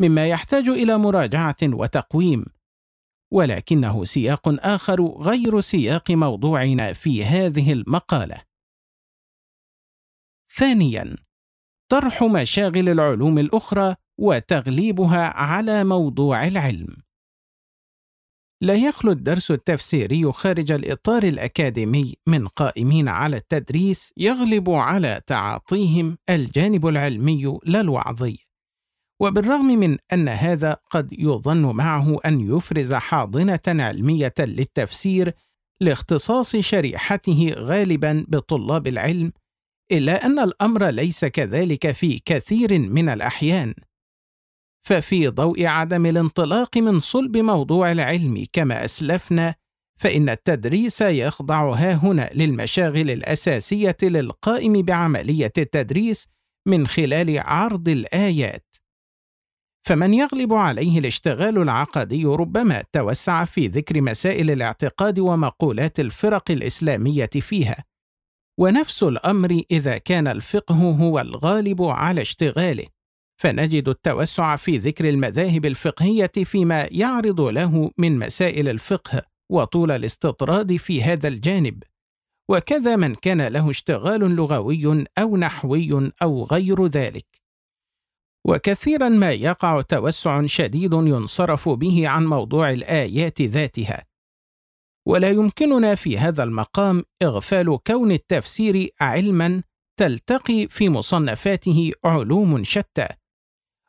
مما 0.00 0.26
يحتاج 0.26 0.68
إلى 0.68 0.98
مراجعة 0.98 1.56
وتقويم 1.62 2.44
ولكنه 3.30 4.04
سياق 4.04 4.66
آخر 4.66 5.02
غير 5.02 5.60
سياق 5.60 6.10
موضوعنا 6.10 6.92
في 6.92 7.24
هذه 7.24 7.72
المقالة. 7.72 8.45
ثانيا 10.58 11.16
طرح 11.90 12.22
مشاغل 12.22 12.88
العلوم 12.88 13.38
الأخرى 13.38 13.94
وتغليبها 14.18 15.22
على 15.26 15.84
موضوع 15.84 16.46
العلم. 16.46 16.96
لا 18.62 18.74
يخلو 18.74 19.12
الدرس 19.12 19.50
التفسيري 19.50 20.32
خارج 20.32 20.72
الإطار 20.72 21.22
الأكاديمي 21.22 22.14
من 22.26 22.48
قائمين 22.48 23.08
على 23.08 23.36
التدريس 23.36 24.12
يغلب 24.16 24.70
على 24.70 25.20
تعاطيهم 25.26 26.18
الجانب 26.30 26.86
العلمي 26.86 27.58
لا 27.64 27.80
الوعظي 27.80 28.38
وبالرغم 29.20 29.66
من 29.66 29.98
أن 30.12 30.28
هذا 30.28 30.76
قد 30.90 31.12
يظن 31.12 31.76
معه 31.76 32.18
أن 32.26 32.40
يفرز 32.40 32.94
حاضنة 32.94 33.60
علمية 33.66 34.34
للتفسير 34.38 35.32
لاختصاص 35.80 36.56
شريحته 36.56 37.54
غالبا 37.56 38.26
بطلاب 38.28 38.86
العلم 38.86 39.32
إلا 39.92 40.26
أن 40.26 40.38
الأمر 40.38 40.86
ليس 40.88 41.24
كذلك 41.24 41.92
في 41.92 42.18
كثير 42.24 42.78
من 42.78 43.08
الأحيان. 43.08 43.74
ففي 44.86 45.28
ضوء 45.28 45.64
عدم 45.66 46.06
الانطلاق 46.06 46.76
من 46.76 47.00
صلب 47.00 47.36
موضوع 47.36 47.92
العلم 47.92 48.46
كما 48.52 48.84
أسلفنا 48.84 49.54
فإن 50.00 50.28
التدريس 50.28 51.00
يخضع 51.00 51.74
ها 51.74 51.94
هنا 51.94 52.30
للمشاغل 52.34 53.10
الأساسية 53.10 53.96
للقائم 54.02 54.82
بعملية 54.82 55.52
التدريس 55.58 56.28
من 56.66 56.86
خلال 56.86 57.38
عرض 57.38 57.88
الآيات. 57.88 58.76
فمن 59.86 60.14
يغلب 60.14 60.52
عليه 60.52 60.98
الاشتغال 60.98 61.58
العقدي 61.62 62.24
ربما 62.24 62.84
توسع 62.92 63.44
في 63.44 63.66
ذكر 63.66 64.00
مسائل 64.00 64.50
الاعتقاد 64.50 65.18
ومقولات 65.18 66.00
الفرق 66.00 66.50
الإسلامية 66.50 67.30
فيها. 67.40 67.84
ونفس 68.58 69.02
الأمر 69.02 69.62
إذا 69.70 69.98
كان 69.98 70.26
الفقه 70.28 70.74
هو 70.74 71.20
الغالب 71.20 71.82
على 71.82 72.22
اشتغاله. 72.22 72.86
فنجد 73.40 73.88
التوسع 73.88 74.56
في 74.56 74.78
ذكر 74.78 75.08
المذاهب 75.08 75.66
الفقهية 75.66 76.32
فيما 76.44 76.88
يعرض 76.90 77.40
له 77.40 77.90
من 77.98 78.18
مسائل 78.18 78.68
الفقه 78.68 79.22
وطول 79.50 79.90
الاستطراد 79.90 80.76
في 80.76 81.02
هذا 81.02 81.28
الجانب. 81.28 81.82
وكذا 82.50 82.96
من 82.96 83.14
كان 83.14 83.42
له 83.42 83.70
اشتغال 83.70 84.20
لغوي 84.20 85.04
أو 85.18 85.36
نحوي 85.36 86.12
أو 86.22 86.44
غير 86.44 86.86
ذلك. 86.86 87.26
وكثيرا 88.46 89.08
ما 89.08 89.30
يقع 89.30 89.80
توسع 89.80 90.46
شديد 90.46 90.92
ينصرف 90.92 91.68
به 91.68 92.08
عن 92.08 92.26
موضوع 92.26 92.70
الآيات 92.70 93.42
ذاتها 93.42 94.05
ولا 95.06 95.30
يمكننا 95.30 95.94
في 95.94 96.18
هذا 96.18 96.42
المقام 96.42 97.02
إغفال 97.22 97.78
كون 97.86 98.12
التفسير 98.12 98.88
علما 99.00 99.62
تلتقي 99.96 100.68
في 100.68 100.88
مصنفاته 100.88 101.92
علوم 102.04 102.64
شتى 102.64 103.08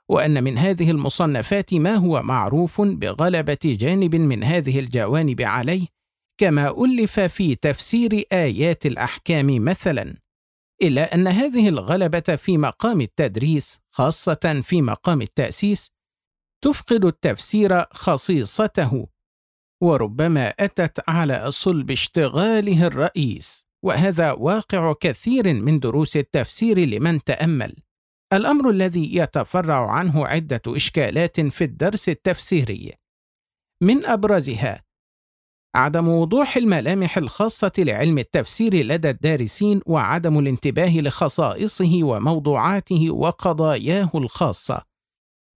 وأن 0.10 0.44
من 0.44 0.58
هذه 0.58 0.92
المصنفات 0.92 1.74
ما 1.74 1.96
هو 1.96 2.22
معروف 2.24 2.82
بغلبة 2.82 3.58
جانب 3.64 4.16
من 4.16 4.44
هذه 4.44 4.80
الجوانب 4.80 5.42
عليه 5.42 5.88
كما 6.38 6.86
ألف 6.86 7.20
في 7.20 7.56
تفسير 7.56 8.24
آيات 8.32 8.86
الأحكام 8.86 9.66
مثلا 9.66 10.16
إلا 10.82 11.16
أن 11.16 11.28
هذه 11.28 11.70
الغلبة 11.70 12.36
في 12.36 12.58
مقام 12.58 13.02
التدريس 13.02 13.80
خاصة 13.92 14.62
في 14.64 14.82
مقام 14.82 15.22
التأسيس 15.22 15.92
تفقد 16.64 17.06
التفسير 17.06 17.84
خصيصته 17.92 19.08
وربما 19.84 20.50
أتت 20.50 21.10
على 21.10 21.52
صلب 21.52 21.92
اشتغاله 21.92 22.88
الرئيس. 22.88 23.66
وهذا 23.86 24.32
واقع 24.32 24.94
كثير 25.00 25.54
من 25.54 25.80
دروس 25.80 26.18
التفسير 26.18 26.80
لمن 26.80 27.24
تأمل. 27.24 27.76
الأمر 28.34 28.70
الذي 28.70 29.16
يتفرع 29.16 29.92
عنه 29.92 30.28
عدة 30.28 30.62
إشكالات 30.68 31.42
في 31.42 31.64
الدرس 31.64 32.10
التفسيري. 32.10 32.94
من 33.82 34.06
أبرزها 34.06 34.84
عدم 35.76 36.08
وضوح 36.08 36.58
الملامح 36.58 37.18
الخاصة 37.18 37.72
لعلم 37.78 38.18
التفسير 38.18 38.76
لدى 38.76 39.10
الدارسين 39.10 39.82
وعدم 39.86 40.40
الانتباه 40.40 41.00
لخصائصه 41.00 42.00
وموضوعاته 42.04 43.12
وقضاياه 43.12 44.12
الخاصة. 44.16 44.82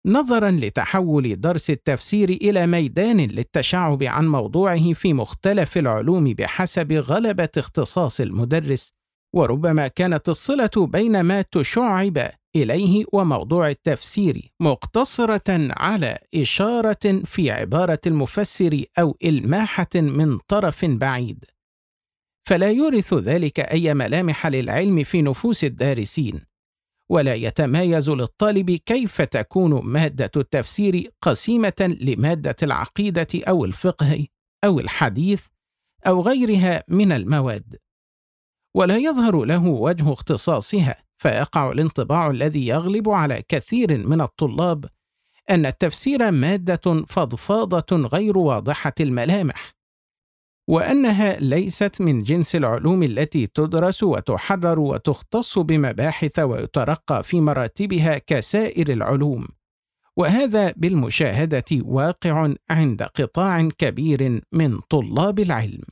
نظرا 0.06 0.52
لتحول 0.52 1.42
درس 1.42 1.70
التفسير 1.70 2.30
إلى 2.30 2.68
ميدان 2.68 3.18
للتشعب 3.18 4.04
عن 4.04 4.28
موضوعه 4.28 4.94
في 4.94 5.14
مختلف 5.14 5.78
العلوم 5.78 6.34
بحسب 6.34 6.92
غلبة 6.94 7.50
اختصاص 7.58 8.22
المدرس 8.22 8.92
وربما 9.36 9.88
كانت 9.88 10.30
الصلة 10.30 10.70
بين 10.78 11.22
ما 11.22 11.42
تشعب 11.42 12.32
إليه 12.56 13.06
وموضوع 13.14 13.70
التفسير 13.70 14.52
مقتصرة 14.60 15.70
على 15.78 16.18
إشارة 16.36 17.22
في 17.26 17.52
عبارة 17.52 18.00
المفسر 18.08 18.84
أو 19.00 19.18
إلماحة 19.24 19.90
من 19.96 20.38
طرف 20.38 20.86
بعيد. 20.86 21.46
فلا 22.48 22.72
يورث 22.72 23.14
ذلك 23.14 23.60
أي 23.60 23.94
ملامح 23.94 24.48
للعلم 24.48 25.04
في 25.04 25.22
نفوس 25.22 25.64
الدارسين. 25.64 26.51
ولا 27.12 27.34
يتمايز 27.34 28.10
للطالب 28.10 28.72
كيف 28.72 29.22
تكون 29.22 29.86
مادة 29.86 30.32
التفسير 30.38 31.12
قسيمة 31.22 31.98
لمادة 32.02 32.56
العقيدة 32.64 33.28
أو 33.36 33.66
الفقه 33.66 34.28
أو 34.64 34.80
الحديث 34.80 35.46
أو 36.08 36.22
غيرها 36.22 36.84
من 36.88 37.12
المواد. 37.12 37.76
ولا 38.76 38.98
يظهر 38.98 39.46
له 39.46 39.68
وجه 39.68 40.14
اختصاصها 40.14 41.04
فيقع 41.18 41.72
الانطباع 41.72 42.30
الذي 42.30 42.68
يغلب 42.68 43.10
على 43.10 43.44
كثير 43.48 44.08
من 44.08 44.22
الطلاب 44.22 44.86
أن 45.50 45.66
التفسير 45.66 46.32
مادة 46.32 47.06
فضفاضة 47.08 48.08
غير 48.08 48.38
واضحة 48.38 48.94
الملامح، 49.00 49.74
وأنها 50.72 51.40
ليست 51.40 52.02
من 52.02 52.24
جنس 52.24 52.56
العلوم 52.56 53.04
التي 53.04 53.48
تدرس 53.48 54.04
وتحرر 54.04 54.80
وتختص 54.80 55.60
بمباحث 55.60 56.40
ويترقى 56.40 57.24
في 57.24 57.42
مراتبها 57.42 58.18
كسائر 58.18 58.90
العلوم، 58.90 59.48
وهذا 60.18 60.72
بالمشاهدة 60.72 61.66
واقع 61.72 62.54
عند 62.70 63.04
قطاع 63.04 63.70
كبير 63.70 64.42
من 64.52 64.80
طلاب 64.80 65.40
العلم. 65.40 65.84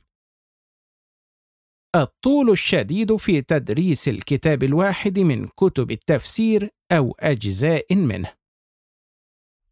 الطول 1.96 2.50
الشديد 2.50 3.16
في 3.16 3.42
تدريس 3.42 4.08
الكتاب 4.08 4.62
الواحد 4.62 5.18
من 5.18 5.48
كتب 5.48 5.90
التفسير 5.90 6.70
أو 6.92 7.14
أجزاء 7.20 7.94
منه. 7.94 8.32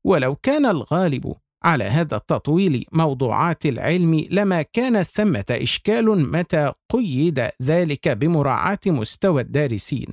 ولو 0.04 0.36
كان 0.36 0.66
الغالب 0.66 1.36
على 1.64 1.84
هذا 1.84 2.16
التطويل 2.16 2.84
موضوعات 2.92 3.66
العلم 3.66 4.26
لما 4.30 4.62
كان 4.62 5.02
ثمة 5.02 5.44
إشكال 5.50 6.30
متى 6.30 6.72
قيد 6.88 7.48
ذلك 7.62 8.08
بمراعاة 8.08 8.78
مستوى 8.86 9.42
الدارسين. 9.42 10.06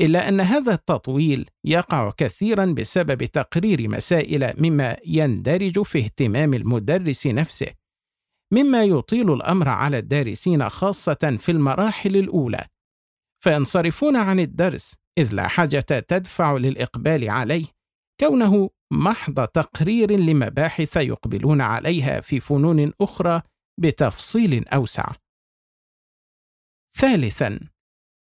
إلا 0.00 0.28
أن 0.28 0.40
هذا 0.40 0.74
التطويل 0.74 1.50
يقع 1.64 2.10
كثيرا 2.16 2.66
بسبب 2.66 3.24
تقرير 3.24 3.88
مسائل 3.88 4.52
مما 4.58 4.96
يندرج 5.06 5.82
في 5.82 5.98
اهتمام 5.98 6.54
المدرس 6.54 7.26
نفسه، 7.26 7.66
مما 8.52 8.84
يطيل 8.84 9.32
الأمر 9.32 9.68
على 9.68 9.98
الدارسين 9.98 10.68
خاصة 10.68 11.36
في 11.40 11.52
المراحل 11.52 12.16
الأولى، 12.16 12.64
فينصرفون 13.44 14.16
عن 14.16 14.40
الدرس 14.40 14.94
إذ 15.18 15.34
لا 15.34 15.48
حاجة 15.48 15.80
تدفع 15.80 16.56
للإقبال 16.56 17.30
عليه 17.30 17.66
كونه 18.20 18.70
محض 18.92 19.46
تقرير 19.46 20.12
لمباحث 20.12 20.96
يقبلون 20.96 21.60
عليها 21.60 22.20
في 22.20 22.40
فنون 22.40 22.92
أخرى 23.00 23.42
بتفصيل 23.80 24.68
أوسع. 24.68 25.12
ثالثا 26.96 27.60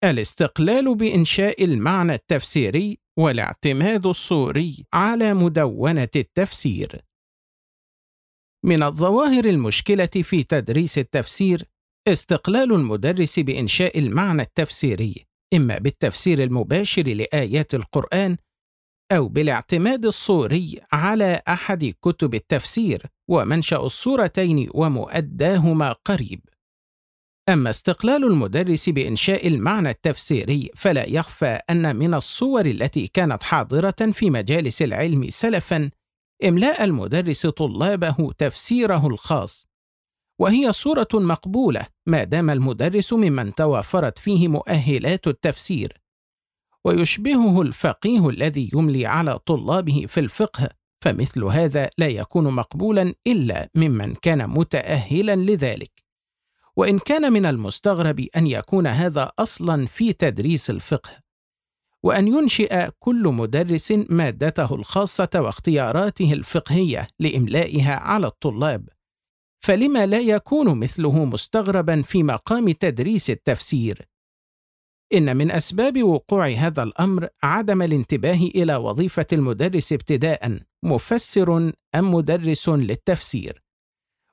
الاستقلال 0.05 0.95
بإنشاء 0.95 1.65
المعنى 1.65 2.15
التفسيري 2.15 2.99
والاعتماد 3.19 4.07
الصوري 4.07 4.87
على 4.93 5.35
مدونة 5.35 6.09
التفسير. 6.17 7.05
من 8.65 8.83
الظواهر 8.83 9.45
المشكلة 9.45 10.07
في 10.07 10.45
تدريس 10.45 10.99
التفسير 10.99 11.65
استقلال 12.09 12.73
المدرس 12.73 13.39
بإنشاء 13.39 13.99
المعنى 13.99 14.43
التفسيري 14.43 15.25
إما 15.55 15.79
بالتفسير 15.79 16.43
المباشر 16.43 17.03
لآيات 17.03 17.75
القرآن 17.75 18.37
أو 19.13 19.29
بالاعتماد 19.29 20.07
الصوري 20.07 20.81
على 20.93 21.43
أحد 21.49 21.95
كتب 22.03 22.35
التفسير 22.35 23.07
ومنشأ 23.29 23.77
الصورتين 23.77 24.69
ومؤداهما 24.75 25.93
قريب. 25.93 26.41
أما 27.49 27.71
استقلال 27.71 28.25
المدرس 28.25 28.89
بإنشاء 28.89 29.49
المعنى 29.49 29.91
التفسيري 29.91 30.71
فلا 30.75 31.05
يخفى 31.05 31.61
أن 31.71 31.97
من 31.97 32.15
الصور 32.15 32.67
التي 32.67 33.07
كانت 33.07 33.43
حاضرة 33.43 34.11
في 34.13 34.31
مجالس 34.31 34.83
العلم 34.83 35.31
سلفًا 35.31 35.91
إملاء 36.45 36.85
المدرس 36.85 37.47
طلابه 37.47 38.33
تفسيره 38.39 39.07
الخاص، 39.07 39.67
وهي 40.41 40.73
صورة 40.73 41.09
مقبولة 41.15 41.87
ما 42.07 42.25
دام 42.25 42.51
المدرس 42.51 43.13
ممن 43.13 43.55
توافرت 43.55 44.19
فيه 44.19 44.49
مؤهلات 44.49 45.27
التفسير، 45.27 46.01
ويشبهه 46.85 47.63
الفقيه 47.63 48.29
الذي 48.29 48.71
يملي 48.75 49.07
على 49.07 49.39
طلابه 49.39 50.05
في 50.09 50.21
الفقه 50.21 50.69
فمثل 51.01 51.45
هذا 51.45 51.91
لا 51.99 52.09
يكون 52.09 52.45
مقبولا 52.45 53.15
إلا 53.27 53.69
ممن 53.75 54.15
كان 54.15 54.51
متاهلا 54.51 55.37
لذلك. 55.37 56.09
وإن 56.77 56.99
كان 56.99 57.33
من 57.33 57.47
المستغرب 57.47 58.27
أن 58.37 58.47
يكون 58.47 58.87
هذا 58.87 59.33
أصلا 59.39 59.87
في 59.87 60.13
تدريس 60.13 60.71
الفقه 60.71 61.11
وأن 62.03 62.29
ينشئ 62.29 62.91
كل 62.99 63.23
مدرس 63.29 63.93
مادته 64.09 64.75
الخاصة 64.75 65.29
واختياراته 65.35 66.33
الفقهية 66.33 67.09
لإملائها 67.19 67.95
على 67.95 68.27
الطلاب 68.27 68.89
فلما 69.61 70.07
لا 70.07 70.21
يكون 70.21 70.79
مثله 70.79 71.25
مستغربا 71.25 72.03
في 72.03 72.23
مقام 72.23 72.71
تدريس 72.71 73.31
التفسير؟ 73.31 74.09
إن 75.15 75.37
من 75.37 75.51
أسباب 75.51 76.03
وقوع 76.03 76.49
هذا 76.49 76.83
الأمر 76.83 77.29
عدم 77.43 77.83
الانتباه 77.83 78.35
إلى 78.35 78.77
وظيفة 78.77 79.27
المدرس 79.33 79.93
ابتداء 79.93 80.59
مفسر 80.83 81.73
أم 81.95 82.15
مدرس 82.15 82.69
للتفسير. 82.69 83.63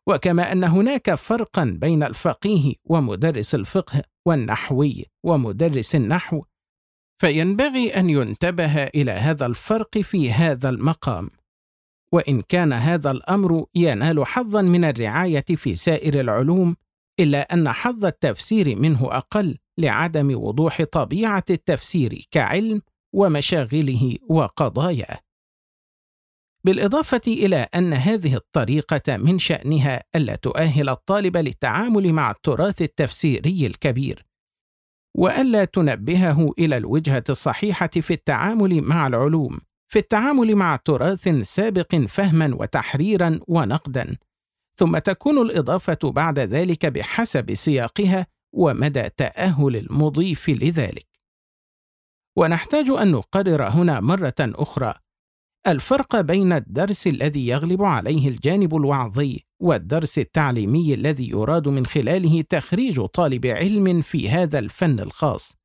وكما 0.08 0.52
أن 0.52 0.64
هناك 0.64 1.16
فرقا 1.16 1.78
بين 1.82 2.04
الفقيه 2.04 2.74
ومدرس 2.86 3.56
الفقه 3.56 4.02
والنحوي 4.26 5.06
ومدرس 5.24 5.96
النحو 5.96 6.44
فينبغي 7.22 7.90
أن 7.90 8.10
ينتبه 8.10 8.84
إلى 8.84 9.12
هذا 9.12 9.46
الفرق 9.46 9.98
في 9.98 10.32
هذا 10.32 10.70
المقام. 10.70 11.30
وإن 12.12 12.42
كان 12.42 12.74
هذا 12.74 13.12
الأمر 13.12 13.66
ينال 13.76 14.26
حظا 14.26 14.62
من 14.62 14.84
الرعاية 14.86 15.46
في 15.56 15.76
سائر 15.76 16.20
العلوم 16.20 16.76
إلا 17.20 17.54
أن 17.54 17.70
حظ 17.72 18.06
التفسير 18.06 18.80
منه 18.80 19.08
أقل 19.12 19.58
لعدم 19.78 20.36
وضوح 20.36 20.84
طبيعة 20.84 21.44
التفسير 21.50 22.28
كعلم 22.32 22.82
ومشاغله 23.14 24.18
وقضاياه 24.30 25.20
بالإضافة 26.66 27.22
إلى 27.28 27.68
أن 27.76 27.94
هذه 27.94 28.36
الطريقة 28.36 29.18
من 29.18 29.40
شأنها 29.40 30.04
ألا 30.16 30.36
تؤهل 30.36 30.90
الطالب 30.90 31.38
للتعامل 31.38 32.14
مع 32.14 32.32
التراث 32.32 32.82
التفسيري 32.82 33.66
الكبير 33.66 34.26
وألا 35.18 35.66
تنبهه 35.66 36.52
إلى 36.60 36.78
الوجهة 36.78 37.24
الصحيحة 37.30 37.88
في 37.88 38.14
التعامل 38.14 38.82
مع 38.82 39.08
العلوم 39.08 39.60
في 39.92 40.00
التعامل 40.00 40.56
مع 40.56 40.76
تراث 40.76 41.28
سابق 41.28 41.96
فهما 41.96 42.56
وتحريرا 42.56 43.40
ونقدا. 43.48 44.18
ثم 44.80 44.98
تكون 44.98 45.38
الإضافة 45.38 45.98
بعد 46.04 46.40
ذلك 46.40 46.86
بحسب 46.86 47.54
سياقها 47.54 48.28
ومدى 48.56 49.10
تأهل 49.10 49.76
المضيف 49.76 50.50
لذلك. 50.50 51.08
ونحتاج 52.38 52.90
أن 52.90 53.12
نقرر 53.12 53.64
هنا 53.68 54.00
مرة 54.00 54.36
أخرى 54.40 54.94
الفرق 55.68 56.22
بين 56.22 56.54
الدرس 56.54 57.08
الذي 57.08 57.48
يغلب 57.48 57.84
عليه 57.84 58.28
الجانب 58.28 58.76
الوعظي 58.76 59.46
والدرس 59.60 60.20
التعليمي 60.20 60.94
الذي 60.94 61.30
يراد 61.30 61.68
من 61.68 61.86
خلاله 61.86 62.42
تخريج 62.42 63.06
طالب 63.06 63.46
علم 63.46 64.02
في 64.02 64.30
هذا 64.30 64.60
الفن 64.60 65.00
الخاص. 65.00 65.56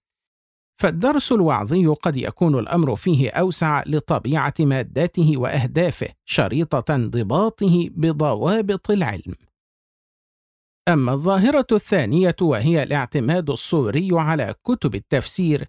فالدرس 0.81 1.33
الوعظي 1.33 1.87
قد 1.87 2.17
يكون 2.17 2.59
الأمر 2.59 2.97
فيه 2.97 3.31
أوسع 3.31 3.83
لطبيعة 3.87 4.55
مادته 4.61 5.33
وأهدافه 5.37 6.09
شريطة 6.25 6.95
انضباطه 6.95 7.89
بضوابط 7.91 8.91
العلم 8.91 9.35
أما 10.91 11.13
الظاهرة 11.13 11.67
الثانية 11.73 12.37
وهي 12.43 12.83
الاعتماد 12.83 13.51
الصوري 13.51 14.09
على 14.13 14.55
كتب 14.65 14.95
التفسير، 14.95 15.69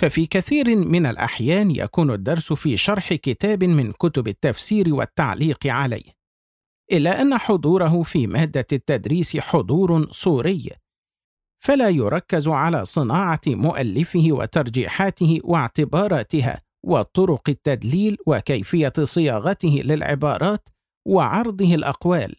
ففي 0.00 0.26
كثير 0.26 0.76
من 0.76 1.06
الأحيان 1.06 1.70
يكون 1.70 2.10
الدرس 2.10 2.52
في 2.52 2.76
شرح 2.76 3.14
كتاب 3.14 3.64
من 3.64 3.92
كتب 3.92 4.28
التفسير 4.28 4.94
والتعليق 4.94 5.66
عليه، 5.66 6.12
إلا 6.92 7.22
أن 7.22 7.38
حضوره 7.38 8.02
في 8.02 8.26
مادة 8.26 8.66
التدريس 8.72 9.36
حضور 9.36 10.10
صوري، 10.10 10.70
فلا 11.64 11.88
يركز 11.88 12.48
على 12.48 12.84
صناعة 12.84 13.40
مؤلفه 13.46 14.26
وترجيحاته 14.30 15.40
واعتباراتها 15.44 16.62
وطرق 16.86 17.48
التدليل 17.48 18.16
وكيفية 18.26 18.92
صياغته 19.02 19.82
للعبارات 19.84 20.68
وعرضه 21.08 21.74
الأقوال، 21.74 22.36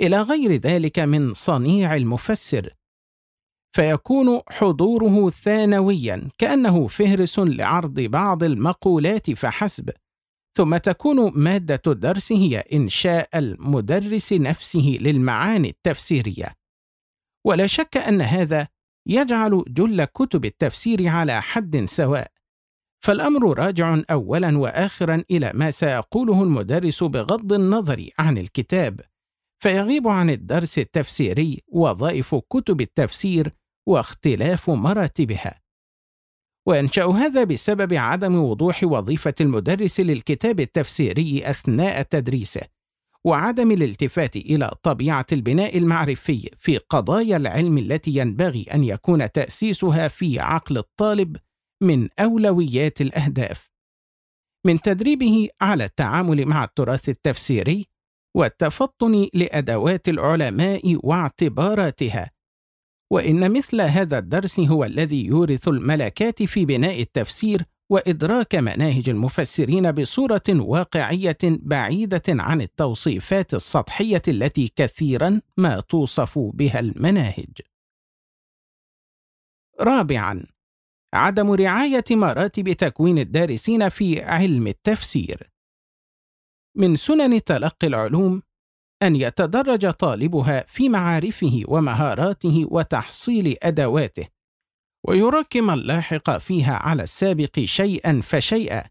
إلى 0.00 0.22
غير 0.22 0.52
ذلك 0.52 0.98
من 0.98 1.34
صنيع 1.34 1.96
المفسر. 1.96 2.74
فيكون 3.76 4.40
حضوره 4.48 5.30
ثانويا 5.30 6.28
كأنه 6.38 6.86
فهرس 6.86 7.38
لعرض 7.38 8.00
بعض 8.00 8.44
المقولات 8.44 9.30
فحسب. 9.30 9.90
ثم 10.56 10.76
تكون 10.76 11.32
مادة 11.34 11.82
الدرس 11.86 12.32
هي 12.32 12.58
إنشاء 12.58 13.38
المدرس 13.38 14.32
نفسه 14.32 14.98
للمعاني 15.00 15.68
التفسيرية. 15.68 16.54
ولا 17.46 17.66
شك 17.66 17.96
أن 17.96 18.20
هذا 18.20 18.68
يجعل 19.08 19.64
جل 19.68 20.04
كتب 20.04 20.44
التفسير 20.44 21.08
على 21.08 21.42
حد 21.42 21.84
سواء. 21.84 22.30
فالأمر 23.04 23.58
راجع 23.58 24.02
اولا 24.10 24.58
واخرا 24.58 25.24
إلى 25.30 25.52
ما 25.54 25.70
سيقوله 25.70 26.42
المدرس 26.42 27.04
بغض 27.04 27.52
النظر 27.52 28.08
عن 28.18 28.38
الكتاب. 28.38 29.00
فيغيب 29.62 30.08
عن 30.08 30.30
الدرس 30.30 30.78
التفسيري 30.78 31.62
وظائف 31.68 32.34
كتب 32.34 32.80
التفسير 32.80 33.52
واختلاف 33.88 34.70
مراتبها 34.70 35.66
وينشأ 36.66 37.04
هذا 37.04 37.44
بسبب 37.44 37.94
عدم 37.94 38.36
وضوح 38.36 38.84
وظيفة 38.84 39.34
المدرس 39.40 40.00
للكتاب 40.00 40.60
التفسيري 40.60 41.50
أثناء 41.50 42.02
تدريسه، 42.02 42.60
وعدم 43.24 43.70
الالتفات 43.70 44.36
إلى 44.36 44.70
طبيعة 44.82 45.26
البناء 45.32 45.78
المعرفي 45.78 46.50
في 46.58 46.78
قضايا 46.78 47.36
العلم 47.36 47.78
التي 47.78 48.10
ينبغي 48.10 48.62
أن 48.62 48.84
يكون 48.84 49.32
تأسيسها 49.32 50.08
في 50.08 50.40
عقل 50.40 50.78
الطالب 50.78 51.36
من 51.82 52.08
أولويات 52.18 53.00
الأهداف. 53.00 53.70
من 54.66 54.80
تدريبه 54.80 55.48
على 55.60 55.84
التعامل 55.84 56.46
مع 56.46 56.64
التراث 56.64 57.08
التفسيري 57.08 57.86
والتفطن 58.36 59.28
لأدوات 59.34 60.08
العلماء 60.08 60.98
واعتباراتها. 61.06 62.30
وإن 63.12 63.52
مثل 63.52 63.80
هذا 63.80 64.18
الدرس 64.18 64.60
هو 64.60 64.84
الذي 64.84 65.26
يورث 65.26 65.68
الملكات 65.68 66.42
في 66.42 66.64
بناء 66.64 67.00
التفسير 67.00 67.62
وإدراك 67.90 68.54
مناهج 68.54 69.08
المفسرين 69.08 69.92
بصورة 69.92 70.42
واقعية 70.48 71.38
بعيدة 71.42 72.22
عن 72.28 72.60
التوصيفات 72.60 73.54
السطحية 73.54 74.22
التي 74.28 74.72
كثيرا 74.76 75.40
ما 75.56 75.80
توصف 75.80 76.38
بها 76.38 76.80
المناهج. 76.80 77.60
رابعا 79.80 80.46
عدم 81.14 81.50
رعاية 81.52 82.04
مراتب 82.10 82.72
تكوين 82.72 83.18
الدارسين 83.18 83.88
في 83.88 84.22
علم 84.22 84.66
التفسير. 84.66 85.55
من 86.76 86.96
سنن 86.96 87.44
تلقي 87.44 87.86
العلوم 87.86 88.42
أن 89.02 89.16
يتدرج 89.16 89.90
طالبها 89.90 90.64
في 90.68 90.88
معارفه 90.88 91.62
ومهاراته 91.68 92.66
وتحصيل 92.70 93.56
أدواته 93.62 94.28
ويراكم 95.08 95.70
اللاحق 95.70 96.38
فيها 96.38 96.74
على 96.74 97.02
السابق 97.02 97.60
شيئا 97.60 98.20
فشيئا 98.20 98.84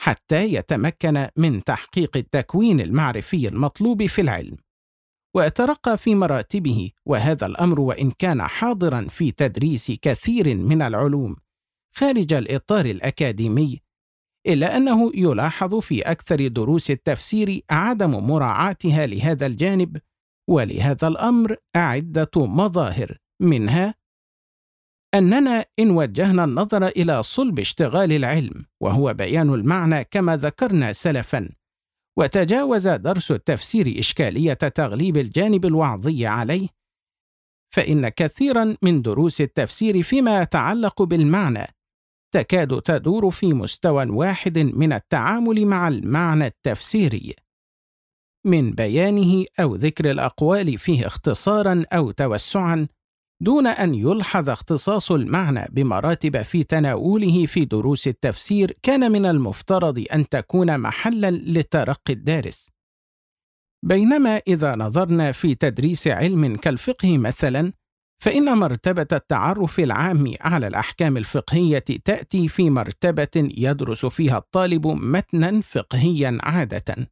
حتى 0.00 0.54
يتمكن 0.54 1.28
من 1.36 1.64
تحقيق 1.64 2.16
التكوين 2.16 2.80
المعرفي 2.80 3.48
المطلوب 3.48 4.06
في 4.06 4.20
العلم. 4.20 4.56
ويترقى 5.34 5.98
في 5.98 6.14
مراتبه 6.14 6.90
وهذا 7.06 7.46
الأمر 7.46 7.80
وإن 7.80 8.10
كان 8.10 8.42
حاضرا 8.42 9.06
في 9.10 9.30
تدريس 9.30 9.90
كثير 9.90 10.56
من 10.56 10.82
العلوم 10.82 11.36
خارج 11.94 12.32
الإطار 12.34 12.86
الأكاديمي 12.86 13.80
إلا 14.46 14.76
أنه 14.76 15.12
يلاحظ 15.14 15.74
في 15.74 16.02
أكثر 16.02 16.46
دروس 16.46 16.90
التفسير 16.90 17.60
عدم 17.70 18.10
مراعاتها 18.10 19.06
لهذا 19.06 19.46
الجانب 19.46 20.00
ولهذا 20.50 21.08
الأمر 21.08 21.56
عدة 21.76 22.30
مظاهر 22.36 23.18
منها 23.42 23.94
أننا 25.14 25.64
إن 25.78 25.90
وجهنا 25.90 26.44
النظر 26.44 26.86
إلى 26.86 27.22
صلب 27.22 27.58
اشتغال 27.58 28.12
العلم 28.12 28.64
وهو 28.82 29.14
بيان 29.14 29.54
المعنى 29.54 30.04
كما 30.04 30.36
ذكرنا 30.36 30.92
سلفا 30.92 31.48
وتجاوز 32.18 32.88
درس 32.88 33.30
التفسير 33.30 33.94
إشكالية 33.98 34.52
تغليب 34.52 35.16
الجانب 35.16 35.66
الوعظي 35.66 36.26
عليه 36.26 36.68
فإن 37.74 38.08
كثيرا 38.08 38.76
من 38.82 39.02
دروس 39.02 39.40
التفسير 39.40 40.02
فيما 40.02 40.42
يتعلق 40.42 41.02
بالمعنى 41.02 41.66
تكاد 42.32 42.82
تدور 42.82 43.30
في 43.30 43.54
مستوى 43.54 44.06
واحد 44.06 44.58
من 44.58 44.92
التعامل 44.92 45.66
مع 45.66 45.88
المعنى 45.88 46.46
التفسيري. 46.46 47.34
من 48.46 48.70
بيانه 48.70 49.44
أو 49.60 49.74
ذكر 49.74 50.10
الأقوال 50.10 50.78
فيه 50.78 51.06
اختصارا 51.06 51.84
أو 51.92 52.10
توسعا 52.10 52.88
دون 53.42 53.66
أن 53.66 53.94
يلحظ 53.94 54.50
اختصاص 54.50 55.12
المعنى 55.12 55.66
بمراتب 55.70 56.42
في 56.42 56.64
تناوله 56.64 57.46
في 57.46 57.64
دروس 57.64 58.08
التفسير 58.08 58.76
كان 58.82 59.12
من 59.12 59.26
المفترض 59.26 60.04
أن 60.12 60.28
تكون 60.28 60.78
محلا 60.78 61.30
لترقي 61.30 62.12
الدارس. 62.12 62.70
بينما 63.84 64.36
إذا 64.48 64.76
نظرنا 64.76 65.32
في 65.32 65.54
تدريس 65.54 66.08
علم 66.08 66.56
كالفقه 66.56 67.18
مثلا 67.18 67.72
فإن 68.22 68.58
مرتبة 68.58 69.06
التعرف 69.12 69.80
العام 69.80 70.34
على 70.40 70.66
الأحكام 70.66 71.16
الفقهية 71.16 71.78
تأتي 71.78 72.48
في 72.48 72.70
مرتبة 72.70 73.28
يدرس 73.36 74.06
فيها 74.06 74.38
الطالب 74.38 74.86
متنا 74.86 75.60
فقهيا 75.60 76.38
عادة، 76.42 77.10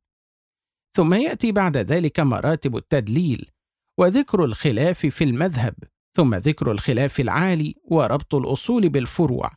ثم 0.97 1.15
يأتي 1.15 1.53
بعد 1.53 1.77
ذلك 1.77 2.21
مراتب 2.21 2.77
التدليل، 2.77 3.51
وذكر 3.99 4.45
الخلاف 4.45 5.07
في 5.07 5.25
المذهب، 5.25 5.75
ثم 6.17 6.35
ذكر 6.35 6.71
الخلاف 6.73 7.21
العالي 7.21 7.75
وربط 7.85 8.35
الأصول 8.35 8.89
بالفروع، 8.89 9.51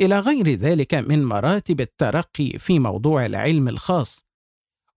إلى 0.00 0.18
غير 0.18 0.48
ذلك 0.48 0.94
من 0.94 1.24
مراتب 1.24 1.80
الترقي 1.80 2.50
في 2.58 2.78
موضوع 2.78 3.26
العلم 3.26 3.68
الخاص، 3.68 4.27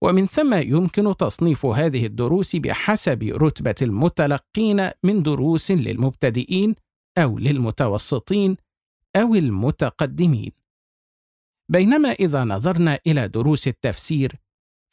ومن 0.04 0.28
ثم 0.28 0.54
يمكن 0.54 1.18
تصنيف 1.18 1.66
هذه 1.66 2.06
الدروس 2.06 2.56
بحسب 2.56 3.24
رتبة 3.24 3.76
المتلقين 3.82 4.90
من 5.04 5.24
دروس 5.24 5.72
للمبتدئين 5.72 6.76
أو 7.18 7.40
للمتوسطين 7.40 8.58
أو 9.16 9.36
المتقدمين. 9.36 10.52
بينما 11.70 12.10
إذا 12.10 12.44
نظرنا 12.44 13.00
إلى 13.08 13.28
دروس 13.28 13.68
التفسير 13.68 14.36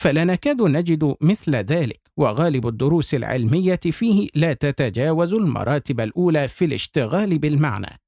فلا 0.02 0.24
نكاد 0.24 0.62
نجد 0.62 1.16
مثل 1.20 1.54
ذلك 1.56 2.00
وغالب 2.16 2.66
الدروس 2.66 3.14
العلمية 3.14 3.80
فيه 3.90 4.28
لا 4.34 4.52
تتجاوز 4.52 5.34
المراتب 5.34 6.00
الأولى 6.00 6.48
في 6.48 6.64
الاشتغال 6.64 7.38
بالمعنى. 7.38 8.00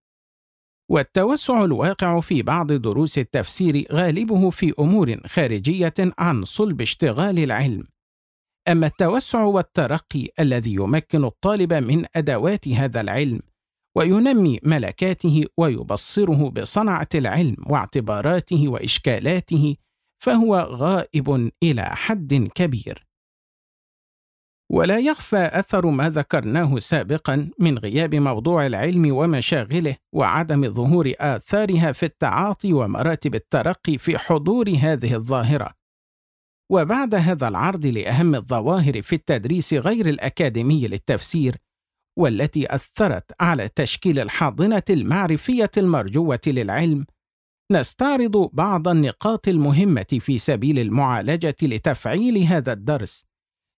والتوسع 0.90 1.64
الواقع 1.64 2.20
في 2.20 2.42
بعض 2.42 2.72
دروس 2.72 3.18
التفسير 3.18 3.86
غالبه 3.92 4.50
في 4.50 4.72
أمور 4.78 5.16
خارجية 5.26 5.94
عن 6.18 6.44
صلب 6.44 6.80
اشتغال 6.80 7.38
العلم. 7.38 7.84
أما 8.68 8.86
التوسع 8.86 9.42
والترقي 9.44 10.28
الذي 10.40 10.74
يمكن 10.74 11.24
الطالب 11.24 11.72
من 11.72 12.04
أدوات 12.16 12.68
هذا 12.68 13.00
العلم 13.00 13.40
وينمي 13.96 14.58
ملكاته 14.62 15.44
ويبصره 15.56 16.50
بصنعة 16.50 17.08
العلم 17.14 17.56
واعتباراته 17.66 18.68
وإشكالاته 18.68 19.76
فهو 20.22 20.56
غائب 20.56 21.50
إلى 21.62 21.82
حد 21.82 22.48
كبير. 22.54 23.09
ولا 24.70 24.98
يخفى 24.98 25.50
أثر 25.52 25.86
ما 25.86 26.10
ذكرناه 26.10 26.78
سابقا 26.78 27.50
من 27.58 27.78
غياب 27.78 28.14
موضوع 28.14 28.66
العلم 28.66 29.14
ومشاغله 29.16 29.96
وعدم 30.14 30.68
ظهور 30.72 31.12
آثارها 31.18 31.92
في 31.92 32.06
التعاطي 32.06 32.72
ومراتب 32.72 33.34
الترقي 33.34 33.98
في 33.98 34.18
حضور 34.18 34.70
هذه 34.70 35.14
الظاهرة. 35.14 35.74
وبعد 36.72 37.14
هذا 37.14 37.48
العرض 37.48 37.86
لأهم 37.86 38.34
الظواهر 38.34 39.02
في 39.02 39.14
التدريس 39.14 39.74
غير 39.74 40.08
الأكاديمي 40.08 40.88
للتفسير 40.88 41.56
والتي 42.18 42.74
أثرت 42.74 43.32
على 43.40 43.68
تشكيل 43.68 44.18
الحاضنة 44.18 44.82
المعرفية 44.90 45.70
المرجوة 45.76 46.40
للعلم 46.46 47.06
نستعرض 47.72 48.50
بعض 48.52 48.88
النقاط 48.88 49.48
المهمة 49.48 50.18
في 50.20 50.38
سبيل 50.38 50.78
المعالجة 50.78 51.56
لتفعيل 51.62 52.38
هذا 52.38 52.72
الدرس. 52.72 53.29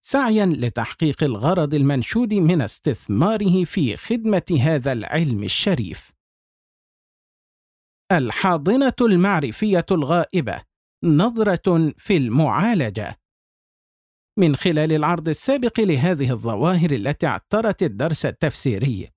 سعيا 0.04 0.46
لتحقيق 0.46 1.22
الغرض 1.22 1.74
المنشود 1.74 2.34
من 2.34 2.60
استثماره 2.62 3.64
في 3.64 3.96
خدمة 3.96 4.58
هذا 4.60 4.92
العلم 4.92 5.42
الشريف. 5.42 6.12
الحاضنة 8.12 8.94
المعرفية 9.00 9.86
الغائبة 9.90 10.62
نظرة 11.04 11.94
في 11.98 12.16
المعالجة. 12.16 13.18
من 14.38 14.56
خلال 14.56 14.92
العرض 14.92 15.28
السابق 15.28 15.80
لهذه 15.80 16.32
الظواهر 16.32 16.90
التي 16.90 17.26
اعترت 17.26 17.82
الدرس 17.82 18.26
التفسيري 18.26 19.08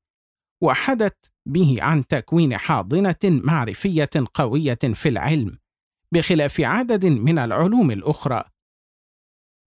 وحدت 0.63 1.31
به 1.45 1.77
عن 1.81 2.07
تكوين 2.07 2.57
حاضنة 2.57 3.15
معرفية 3.23 4.09
قوية 4.33 4.79
في 4.93 5.09
العلم 5.09 5.57
بخلاف 6.11 6.61
عدد 6.61 7.05
من 7.05 7.39
العلوم 7.39 7.91
الأخرى 7.91 8.54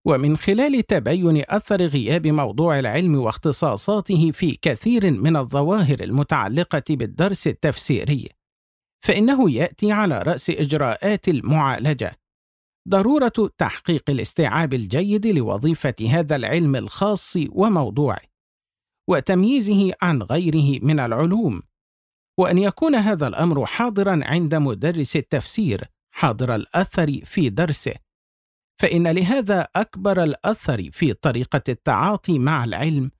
ومن 0.05 0.37
خلال 0.37 0.85
تبين 0.85 1.43
أثر 1.47 1.85
غياب 1.85 2.27
موضوع 2.27 2.79
العلم 2.79 3.15
واختصاصاته 3.15 4.31
في 4.31 4.57
كثير 4.61 5.11
من 5.11 5.35
الظواهر 5.35 5.99
المتعلقة 6.03 6.83
بالدرس 6.89 7.47
التفسيري 7.47 8.29
فإنه 9.05 9.51
يأتي 9.51 9.91
على 9.91 10.19
رأس 10.19 10.49
إجراءات 10.49 11.27
المعالجة. 11.27 12.19
ضرورة 12.89 13.51
تحقيق 13.57 14.09
الاستيعاب 14.09 14.73
الجيد 14.73 15.27
لوظيفة 15.27 15.95
هذا 16.09 16.35
العلم 16.35 16.75
الخاص 16.75 17.37
وموضوعه 17.49 18.21
وتمييزه 19.09 19.93
عن 20.01 20.21
غيره 20.21 20.79
من 20.83 20.99
العلوم 20.99 21.61
وأن 22.39 22.57
يكون 22.57 22.95
هذا 22.95 23.27
الأمر 23.27 23.65
حاضرا 23.65 24.19
عند 24.23 24.55
مدرس 24.55 25.15
التفسير 25.15 25.85
حاضر 26.11 26.55
الأثر 26.55 27.25
في 27.25 27.49
درسه. 27.49 28.08
فإن 28.81 29.07
لهذا 29.07 29.67
أكبر 29.75 30.23
الأثر 30.23 30.89
في 30.91 31.13
طريقة 31.13 31.61
التعاطي 31.69 32.39
مع 32.39 32.63
العلم 32.63 33.11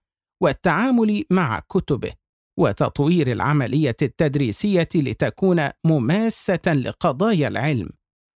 والتعامل 0.43 1.23
مع 1.29 1.59
كتبه 1.59 2.11
وتطوير 2.59 3.31
العملية 3.31 3.95
التدريسية 4.01 4.89
لتكون 4.95 5.69
مماسة 5.85 6.73
لقضايا 6.73 7.47
العلم. 7.47 7.89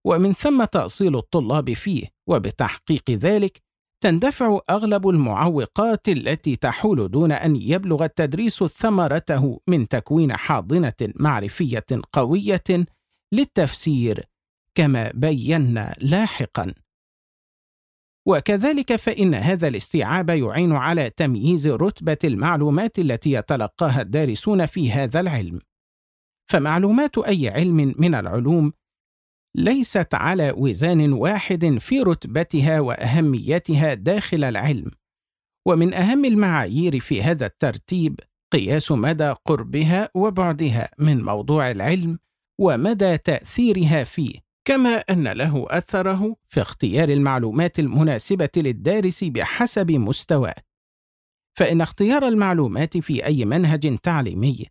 ومن 0.06 0.32
ثم 0.32 0.64
تأصيل 0.64 1.16
الطلاب 1.16 1.72
فيه 1.72 2.06
وبتحقيق 2.28 3.10
ذلك 3.10 3.62
تندفع 4.02 4.60
أغلب 4.70 5.08
المعوقات 5.08 6.08
التي 6.08 6.56
تحول 6.56 7.10
دون 7.10 7.32
أن 7.32 7.56
يبلغ 7.56 8.04
التدريس 8.04 8.64
ثمرته 8.64 9.60
من 9.68 9.88
تكوين 9.88 10.36
حاضنة 10.36 11.12
معرفية 11.14 11.84
قوية 12.12 12.86
للتفسير 13.34 14.24
كما 14.74 15.10
بينا 15.14 15.94
لاحقا. 16.00 16.74
وكذلك 18.28 18.96
فإن 18.96 19.34
هذا 19.34 19.68
الاستيعاب 19.68 20.30
يعين 20.30 20.72
على 20.72 21.10
تمييز 21.10 21.68
رتبة 21.68 22.18
المعلومات 22.24 22.98
التي 22.98 23.32
يتلقاها 23.32 24.02
الدارسون 24.02 24.66
في 24.66 24.92
هذا 24.92 25.20
العلم. 25.20 25.60
فمعلومات 26.50 27.18
أي 27.18 27.48
علم 27.48 27.94
من 27.98 28.14
العلوم 28.14 28.72
ليست 29.56 30.14
على 30.14 30.54
وزان 30.56 31.12
واحد 31.12 31.78
في 31.78 32.00
رتبتها 32.00 32.80
وأهميتها 32.80 33.94
داخل 33.94 34.44
العلم. 34.44 34.90
ومن 35.68 35.94
أهم 35.94 36.24
المعايير 36.24 37.00
في 37.00 37.22
هذا 37.22 37.46
الترتيب 37.46 38.20
قياس 38.52 38.92
مدى 38.92 39.34
قربها 39.44 40.08
وبعدها 40.14 40.90
من 40.98 41.24
موضوع 41.24 41.70
العلم 41.70 42.18
ومدى 42.60 43.18
تأثيرها 43.18 44.04
فيه 44.04 44.49
كما 44.64 44.90
أن 44.90 45.28
له 45.28 45.66
أثره 45.68 46.36
في 46.44 46.62
اختيار 46.62 47.08
المعلومات 47.08 47.78
المناسبة 47.78 48.50
للدارس 48.56 49.24
بحسب 49.24 49.90
مستواه. 49.90 50.54
فإن 51.58 51.80
اختيار 51.80 52.28
المعلومات 52.28 52.96
في 52.98 53.26
أي 53.26 53.44
منهج 53.44 53.98
تعليمي 53.98 54.66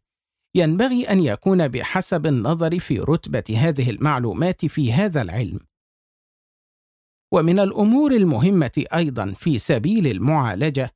ينبغي 0.56 1.04
أن 1.10 1.20
يكون 1.24 1.68
بحسب 1.68 2.26
النظر 2.26 2.80
في 2.80 3.00
رتبة 3.00 3.44
هذه 3.58 3.90
المعلومات 3.90 4.66
في 4.66 4.94
هذا 4.94 5.22
العلم. 5.22 5.60
ومن 7.34 7.60
الأمور 7.60 8.12
المهمة 8.12 8.86
أيضا 8.94 9.34
في 9.34 9.58
سبيل 9.58 10.08
المعالجة 10.08 10.92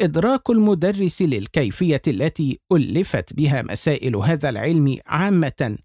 إدراك 0.00 0.50
المدرس 0.50 1.22
للكيفية 1.22 2.02
التي 2.08 2.60
ألفت 2.72 3.34
بها 3.34 3.62
مسائل 3.62 4.16
هذا 4.16 4.48
العلم 4.48 4.98
عامة 5.06 5.78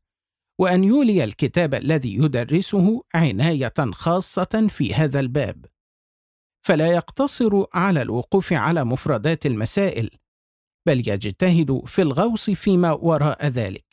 وأن 0.60 0.84
يولي 0.84 1.24
الكتاب 1.24 1.74
الذي 1.74 2.16
يدرسه 2.16 3.04
عناية 3.16 3.74
خاصة 3.92 4.68
في 4.70 4.94
هذا 4.94 5.20
الباب. 5.20 5.66
فلا 6.68 6.88
يقتصر 6.88 7.66
على 7.74 8.02
الوقوف 8.02 8.54
على 8.54 8.84
مفردات 8.84 9.46
المسائل 9.46 10.10
بل 10.88 11.00
يجتهد 11.10 11.82
في 11.86 12.02
الغوص 12.02 12.50
فيما 12.50 12.92
وراء 12.92 13.48
ذلك 13.48 13.86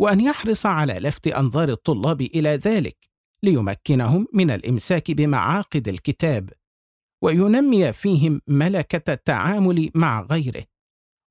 وأن 0.00 0.20
يحرص 0.20 0.66
على 0.66 0.92
لفت 0.92 1.26
أنظار 1.26 1.68
الطلاب 1.68 2.20
إلى 2.20 2.48
ذلك 2.48 2.96
ليمكنهم 3.42 4.26
من 4.32 4.50
الإمساك 4.50 5.10
بمعاقد 5.10 5.88
الكتاب 5.88 6.50
وينمي 7.22 7.92
فيهم 7.92 8.40
ملكة 8.46 9.12
التعامل 9.12 9.90
مع 9.94 10.20
غيره. 10.20 10.64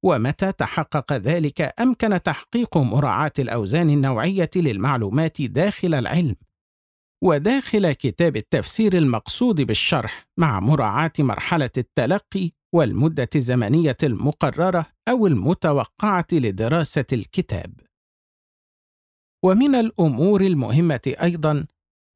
ومتى 0.03 0.51
تحقق 0.51 1.13
ذلك 1.13 1.73
امكن 1.81 2.23
تحقيق 2.23 2.77
مراعاة 2.77 3.31
الأوزان 3.39 3.89
النوعية 3.89 4.49
للمعلومات 4.55 5.41
داخل 5.41 5.93
العلم؟ 5.93 6.35
وداخل 7.23 7.91
كتاب 7.91 8.35
التفسير 8.35 8.97
المقصود 8.97 9.61
بالشرح 9.61 10.27
مع 10.37 10.59
مراعاة 10.59 11.11
مرحلة 11.19 11.69
التلقي 11.77 12.51
والمدة 12.73 13.29
الزمنية 13.35 13.97
المقررة 14.03 14.85
أو 15.07 15.27
المتوقعة 15.27 16.27
لدراسة 16.31 17.05
الكتاب. 17.13 17.73
ومن 19.45 19.75
الأمور 19.75 20.41
المهمة 20.41 21.13
أيضا 21.21 21.65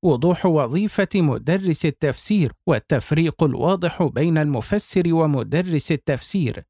وضوح 0.05 0.45
وظيفة 0.45 1.09
مدرس 1.15 1.85
التفسير 1.85 2.51
والتفريق 2.67 3.43
الواضح 3.43 4.03
بين 4.03 4.37
المفسر 4.37 5.13
ومدرس 5.13 5.91
التفسير 5.91 6.63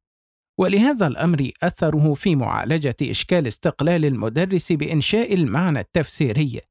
ولهذا 0.58 1.08
الأمر 1.08 1.52
أثره 1.64 2.14
في 2.14 2.36
معالجة 2.36 2.96
إشكال 3.02 3.48
استقلال 3.48 4.06
المدرس 4.06 4.72
بإنشاء 4.72 5.34
المعنى 5.34 5.80
التفسيري 5.80 6.62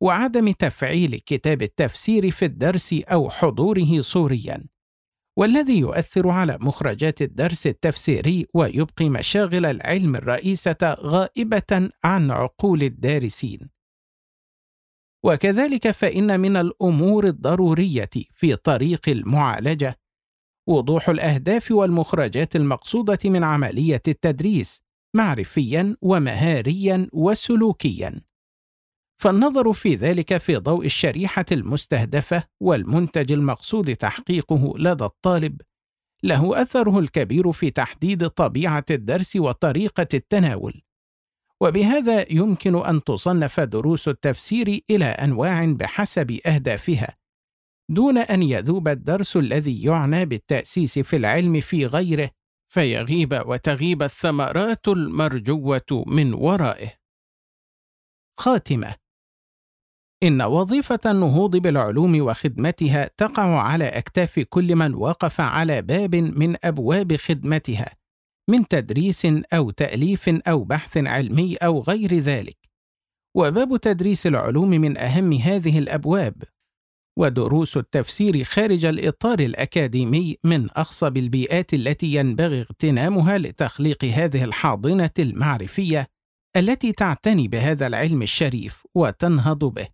وعدم 0.00 0.52
تفعيل 0.52 1.20
كتاب 1.26 1.62
التفسير 1.62 2.30
في 2.30 2.44
الدرس 2.44 2.92
أو 2.92 3.30
حضوره 3.30 4.00
صوريا 4.00 4.64
والذي 5.38 5.78
يؤثر 5.78 6.28
على 6.28 6.58
مخرجات 6.60 7.22
الدرس 7.22 7.66
التفسيري 7.66 8.46
ويبقي 8.54 9.08
مشاغل 9.08 9.66
العلم 9.66 10.16
الرئيسة 10.16 10.76
غائبة 10.82 11.90
عن 12.04 12.30
عقول 12.30 12.82
الدارسين. 12.82 13.70
وكذلك 15.24 15.90
فإن 15.90 16.40
من 16.40 16.56
الأمور 16.56 17.26
الضرورية 17.26 18.10
في 18.34 18.56
طريق 18.56 19.08
المعالجة 19.08 19.98
وضوح 20.66 21.08
الأهداف 21.08 21.70
والمخرجات 21.70 22.56
المقصودة 22.56 23.18
من 23.24 23.44
عملية 23.44 24.02
التدريس 24.08 24.82
معرفيا 25.14 25.96
ومهاريا 26.02 27.08
وسلوكيا. 27.12 28.20
فالنظر 29.22 29.72
في 29.72 29.94
ذلك 29.94 30.36
في 30.36 30.56
ضوء 30.56 30.86
الشريحة 30.86 31.44
المستهدفة 31.52 32.44
والمنتج 32.60 33.32
المقصود 33.32 33.96
تحقيقه 33.96 34.74
لدى 34.78 35.04
الطالب 35.04 35.60
له 36.22 36.62
أثره 36.62 36.98
الكبير 36.98 37.52
في 37.52 37.70
تحديد 37.70 38.28
طبيعة 38.28 38.84
الدرس 38.90 39.36
وطريقة 39.36 40.06
التناول. 40.14 40.82
وبهذا 41.60 42.32
يمكن 42.32 42.84
أن 42.86 43.04
تصنف 43.04 43.60
دروس 43.60 44.08
التفسير 44.08 44.80
إلى 44.90 45.04
أنواع 45.04 45.64
بحسب 45.64 46.38
أهدافها. 46.46 47.16
دون 47.88 48.18
أن 48.18 48.42
يذوب 48.42 48.88
الدرس 48.88 49.36
الذي 49.36 49.82
يعنى 49.82 50.24
بالتأسيس 50.24 50.98
في 50.98 51.16
العلم 51.16 51.60
في 51.60 51.86
غيره 51.86 52.30
فيغيب 52.68 53.42
وتغيب 53.46 54.02
الثمرات 54.02 54.88
المرجوة 54.88 56.04
من 56.06 56.34
ورائه. 56.34 56.92
خاتمة 58.38 58.94
إن 60.22 60.42
وظيفة 60.42 61.00
النهوض 61.06 61.56
بالعلوم 61.56 62.20
وخدمتها 62.20 63.10
تقع 63.16 63.60
على 63.60 63.84
أكتاف 63.88 64.40
كل 64.40 64.76
من 64.76 64.94
وقف 64.94 65.40
على 65.40 65.82
باب 65.82 66.14
من 66.14 66.56
أبواب 66.64 67.16
خدمتها 67.16 67.96
من 68.50 68.68
تدريس 68.68 69.26
أو 69.52 69.70
تأليف 69.70 70.28
أو 70.28 70.64
بحث 70.64 70.96
علمي 70.96 71.56
أو 71.56 71.80
غير 71.80 72.14
ذلك. 72.14 72.56
وباب 73.36 73.76
تدريس 73.80 74.26
العلوم 74.26 74.68
من 74.70 74.98
أهم 74.98 75.32
هذه 75.32 75.78
الأبواب. 75.78 76.42
ودروس 77.18 77.76
التفسير 77.76 78.44
خارج 78.44 78.84
الإطار 78.84 79.40
الأكاديمي 79.40 80.36
من 80.44 80.70
أخصب 80.70 81.16
البيئات 81.16 81.74
التي 81.74 82.14
ينبغي 82.14 82.60
اغتنامها 82.60 83.38
لتخليق 83.38 84.04
هذه 84.04 84.44
الحاضنة 84.44 85.10
المعرفية 85.18 86.06
التي 86.56 86.92
تعتني 86.92 87.48
بهذا 87.48 87.86
العلم 87.86 88.22
الشريف 88.22 88.82
وتنهض 88.94 89.64
به. 89.64 89.86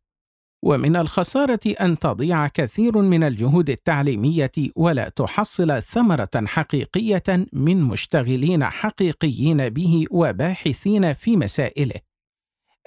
ومن 0.64 0.96
الخسارة 0.96 1.60
أن 1.80 1.98
تضيع 1.98 2.48
كثير 2.48 2.98
من 2.98 3.24
الجهود 3.24 3.70
التعليمية 3.70 4.52
ولا 4.76 5.08
تحصل 5.08 5.82
ثمرة 5.82 6.30
حقيقية 6.46 7.46
من 7.52 7.82
مشتغلين 7.82 8.64
حقيقيين 8.64 9.68
به 9.68 10.06
وباحثين 10.10 11.12
في 11.12 11.36
مسائله 11.36 11.94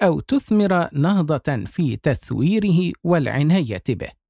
أو 0.02 0.20
تثمر 0.20 0.88
نهضة 0.92 1.64
في 1.66 1.96
تثويره 1.96 2.92
والعناية 3.04 3.82
به. 3.88 4.25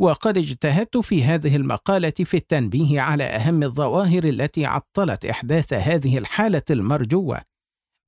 وقد 0.00 0.38
اجتهدت 0.38 0.96
في 0.96 1.24
هذه 1.24 1.56
المقالة 1.56 2.10
في 2.10 2.36
التنبيه 2.36 3.00
على 3.00 3.24
أهم 3.24 3.62
الظواهر 3.62 4.24
التي 4.24 4.66
عطلت 4.66 5.24
إحداث 5.24 5.72
هذه 5.72 6.18
الحالة 6.18 6.62
المرجوة 6.70 7.40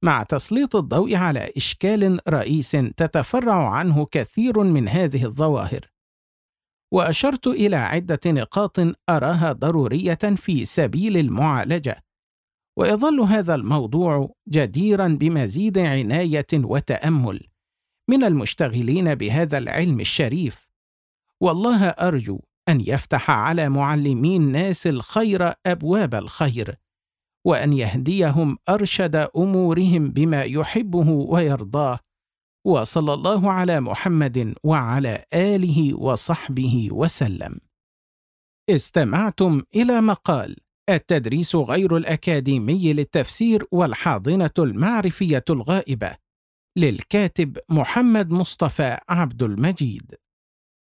مع 0.05 0.22
تسليط 0.22 0.77
الضوء 0.77 1.14
على 1.14 1.53
إشكال 1.57 2.20
رئيس 2.29 2.70
تتفرع 2.70 3.70
عنه 3.70 4.07
كثير 4.11 4.62
من 4.62 4.88
هذه 4.88 5.24
الظواهر. 5.24 5.81
وأشرت 6.92 7.46
إلى 7.46 7.77
عدة 7.77 8.21
نقاط 8.27 8.81
أراها 9.08 9.52
ضرورية 9.52 10.15
في 10.37 10.65
سبيل 10.65 11.17
المعالجة 11.17 12.04
ويظل 12.79 13.21
هذا 13.21 13.54
الموضوع 13.54 14.35
جديرا 14.48 15.08
بمزيد 15.08 15.79
عناية 15.79 16.46
وتأمل 16.54 17.40
من 18.10 18.25
المشتغلين 18.25 19.15
بهذا 19.15 19.58
العلم 19.58 20.00
الشريف. 20.00 20.67
والله 21.43 21.89
أرجو 21.89 22.41
أن 22.69 22.81
يفتح 22.81 23.31
على 23.31 23.69
معلمي 23.69 24.37
الناس 24.37 24.87
الخير 24.87 25.53
أبواب 25.67 26.15
الخير 26.15 26.77
وأن 27.47 27.73
يهديهم 27.73 28.59
أرشد 28.69 29.17
أمورهم 29.17 30.11
بما 30.11 30.43
يحبه 30.43 31.11
ويرضاه 31.11 31.99
وصلى 32.67 33.15
الله 33.15 33.53
على 33.53 33.81
محمد 33.81 34.55
وعلى 34.65 35.25
آله 35.35 35.95
وصحبه 35.95 36.89
وسلم. 36.93 37.61
استمعتم 38.71 39.63
إلى 39.75 40.01
مقال 40.01 40.57
التدريس 40.91 41.57
غير 41.57 41.97
الأكاديمي 41.97 42.93
للتفسير 42.93 43.67
والحاضنة 43.73 44.51
المعرفية 44.59 45.45
الغائبة 45.51 46.17
للكاتب 46.79 47.59
محمد 47.69 48.31
مصطفى 48.31 48.99
عبد 49.09 49.43
المجيد. 49.43 50.15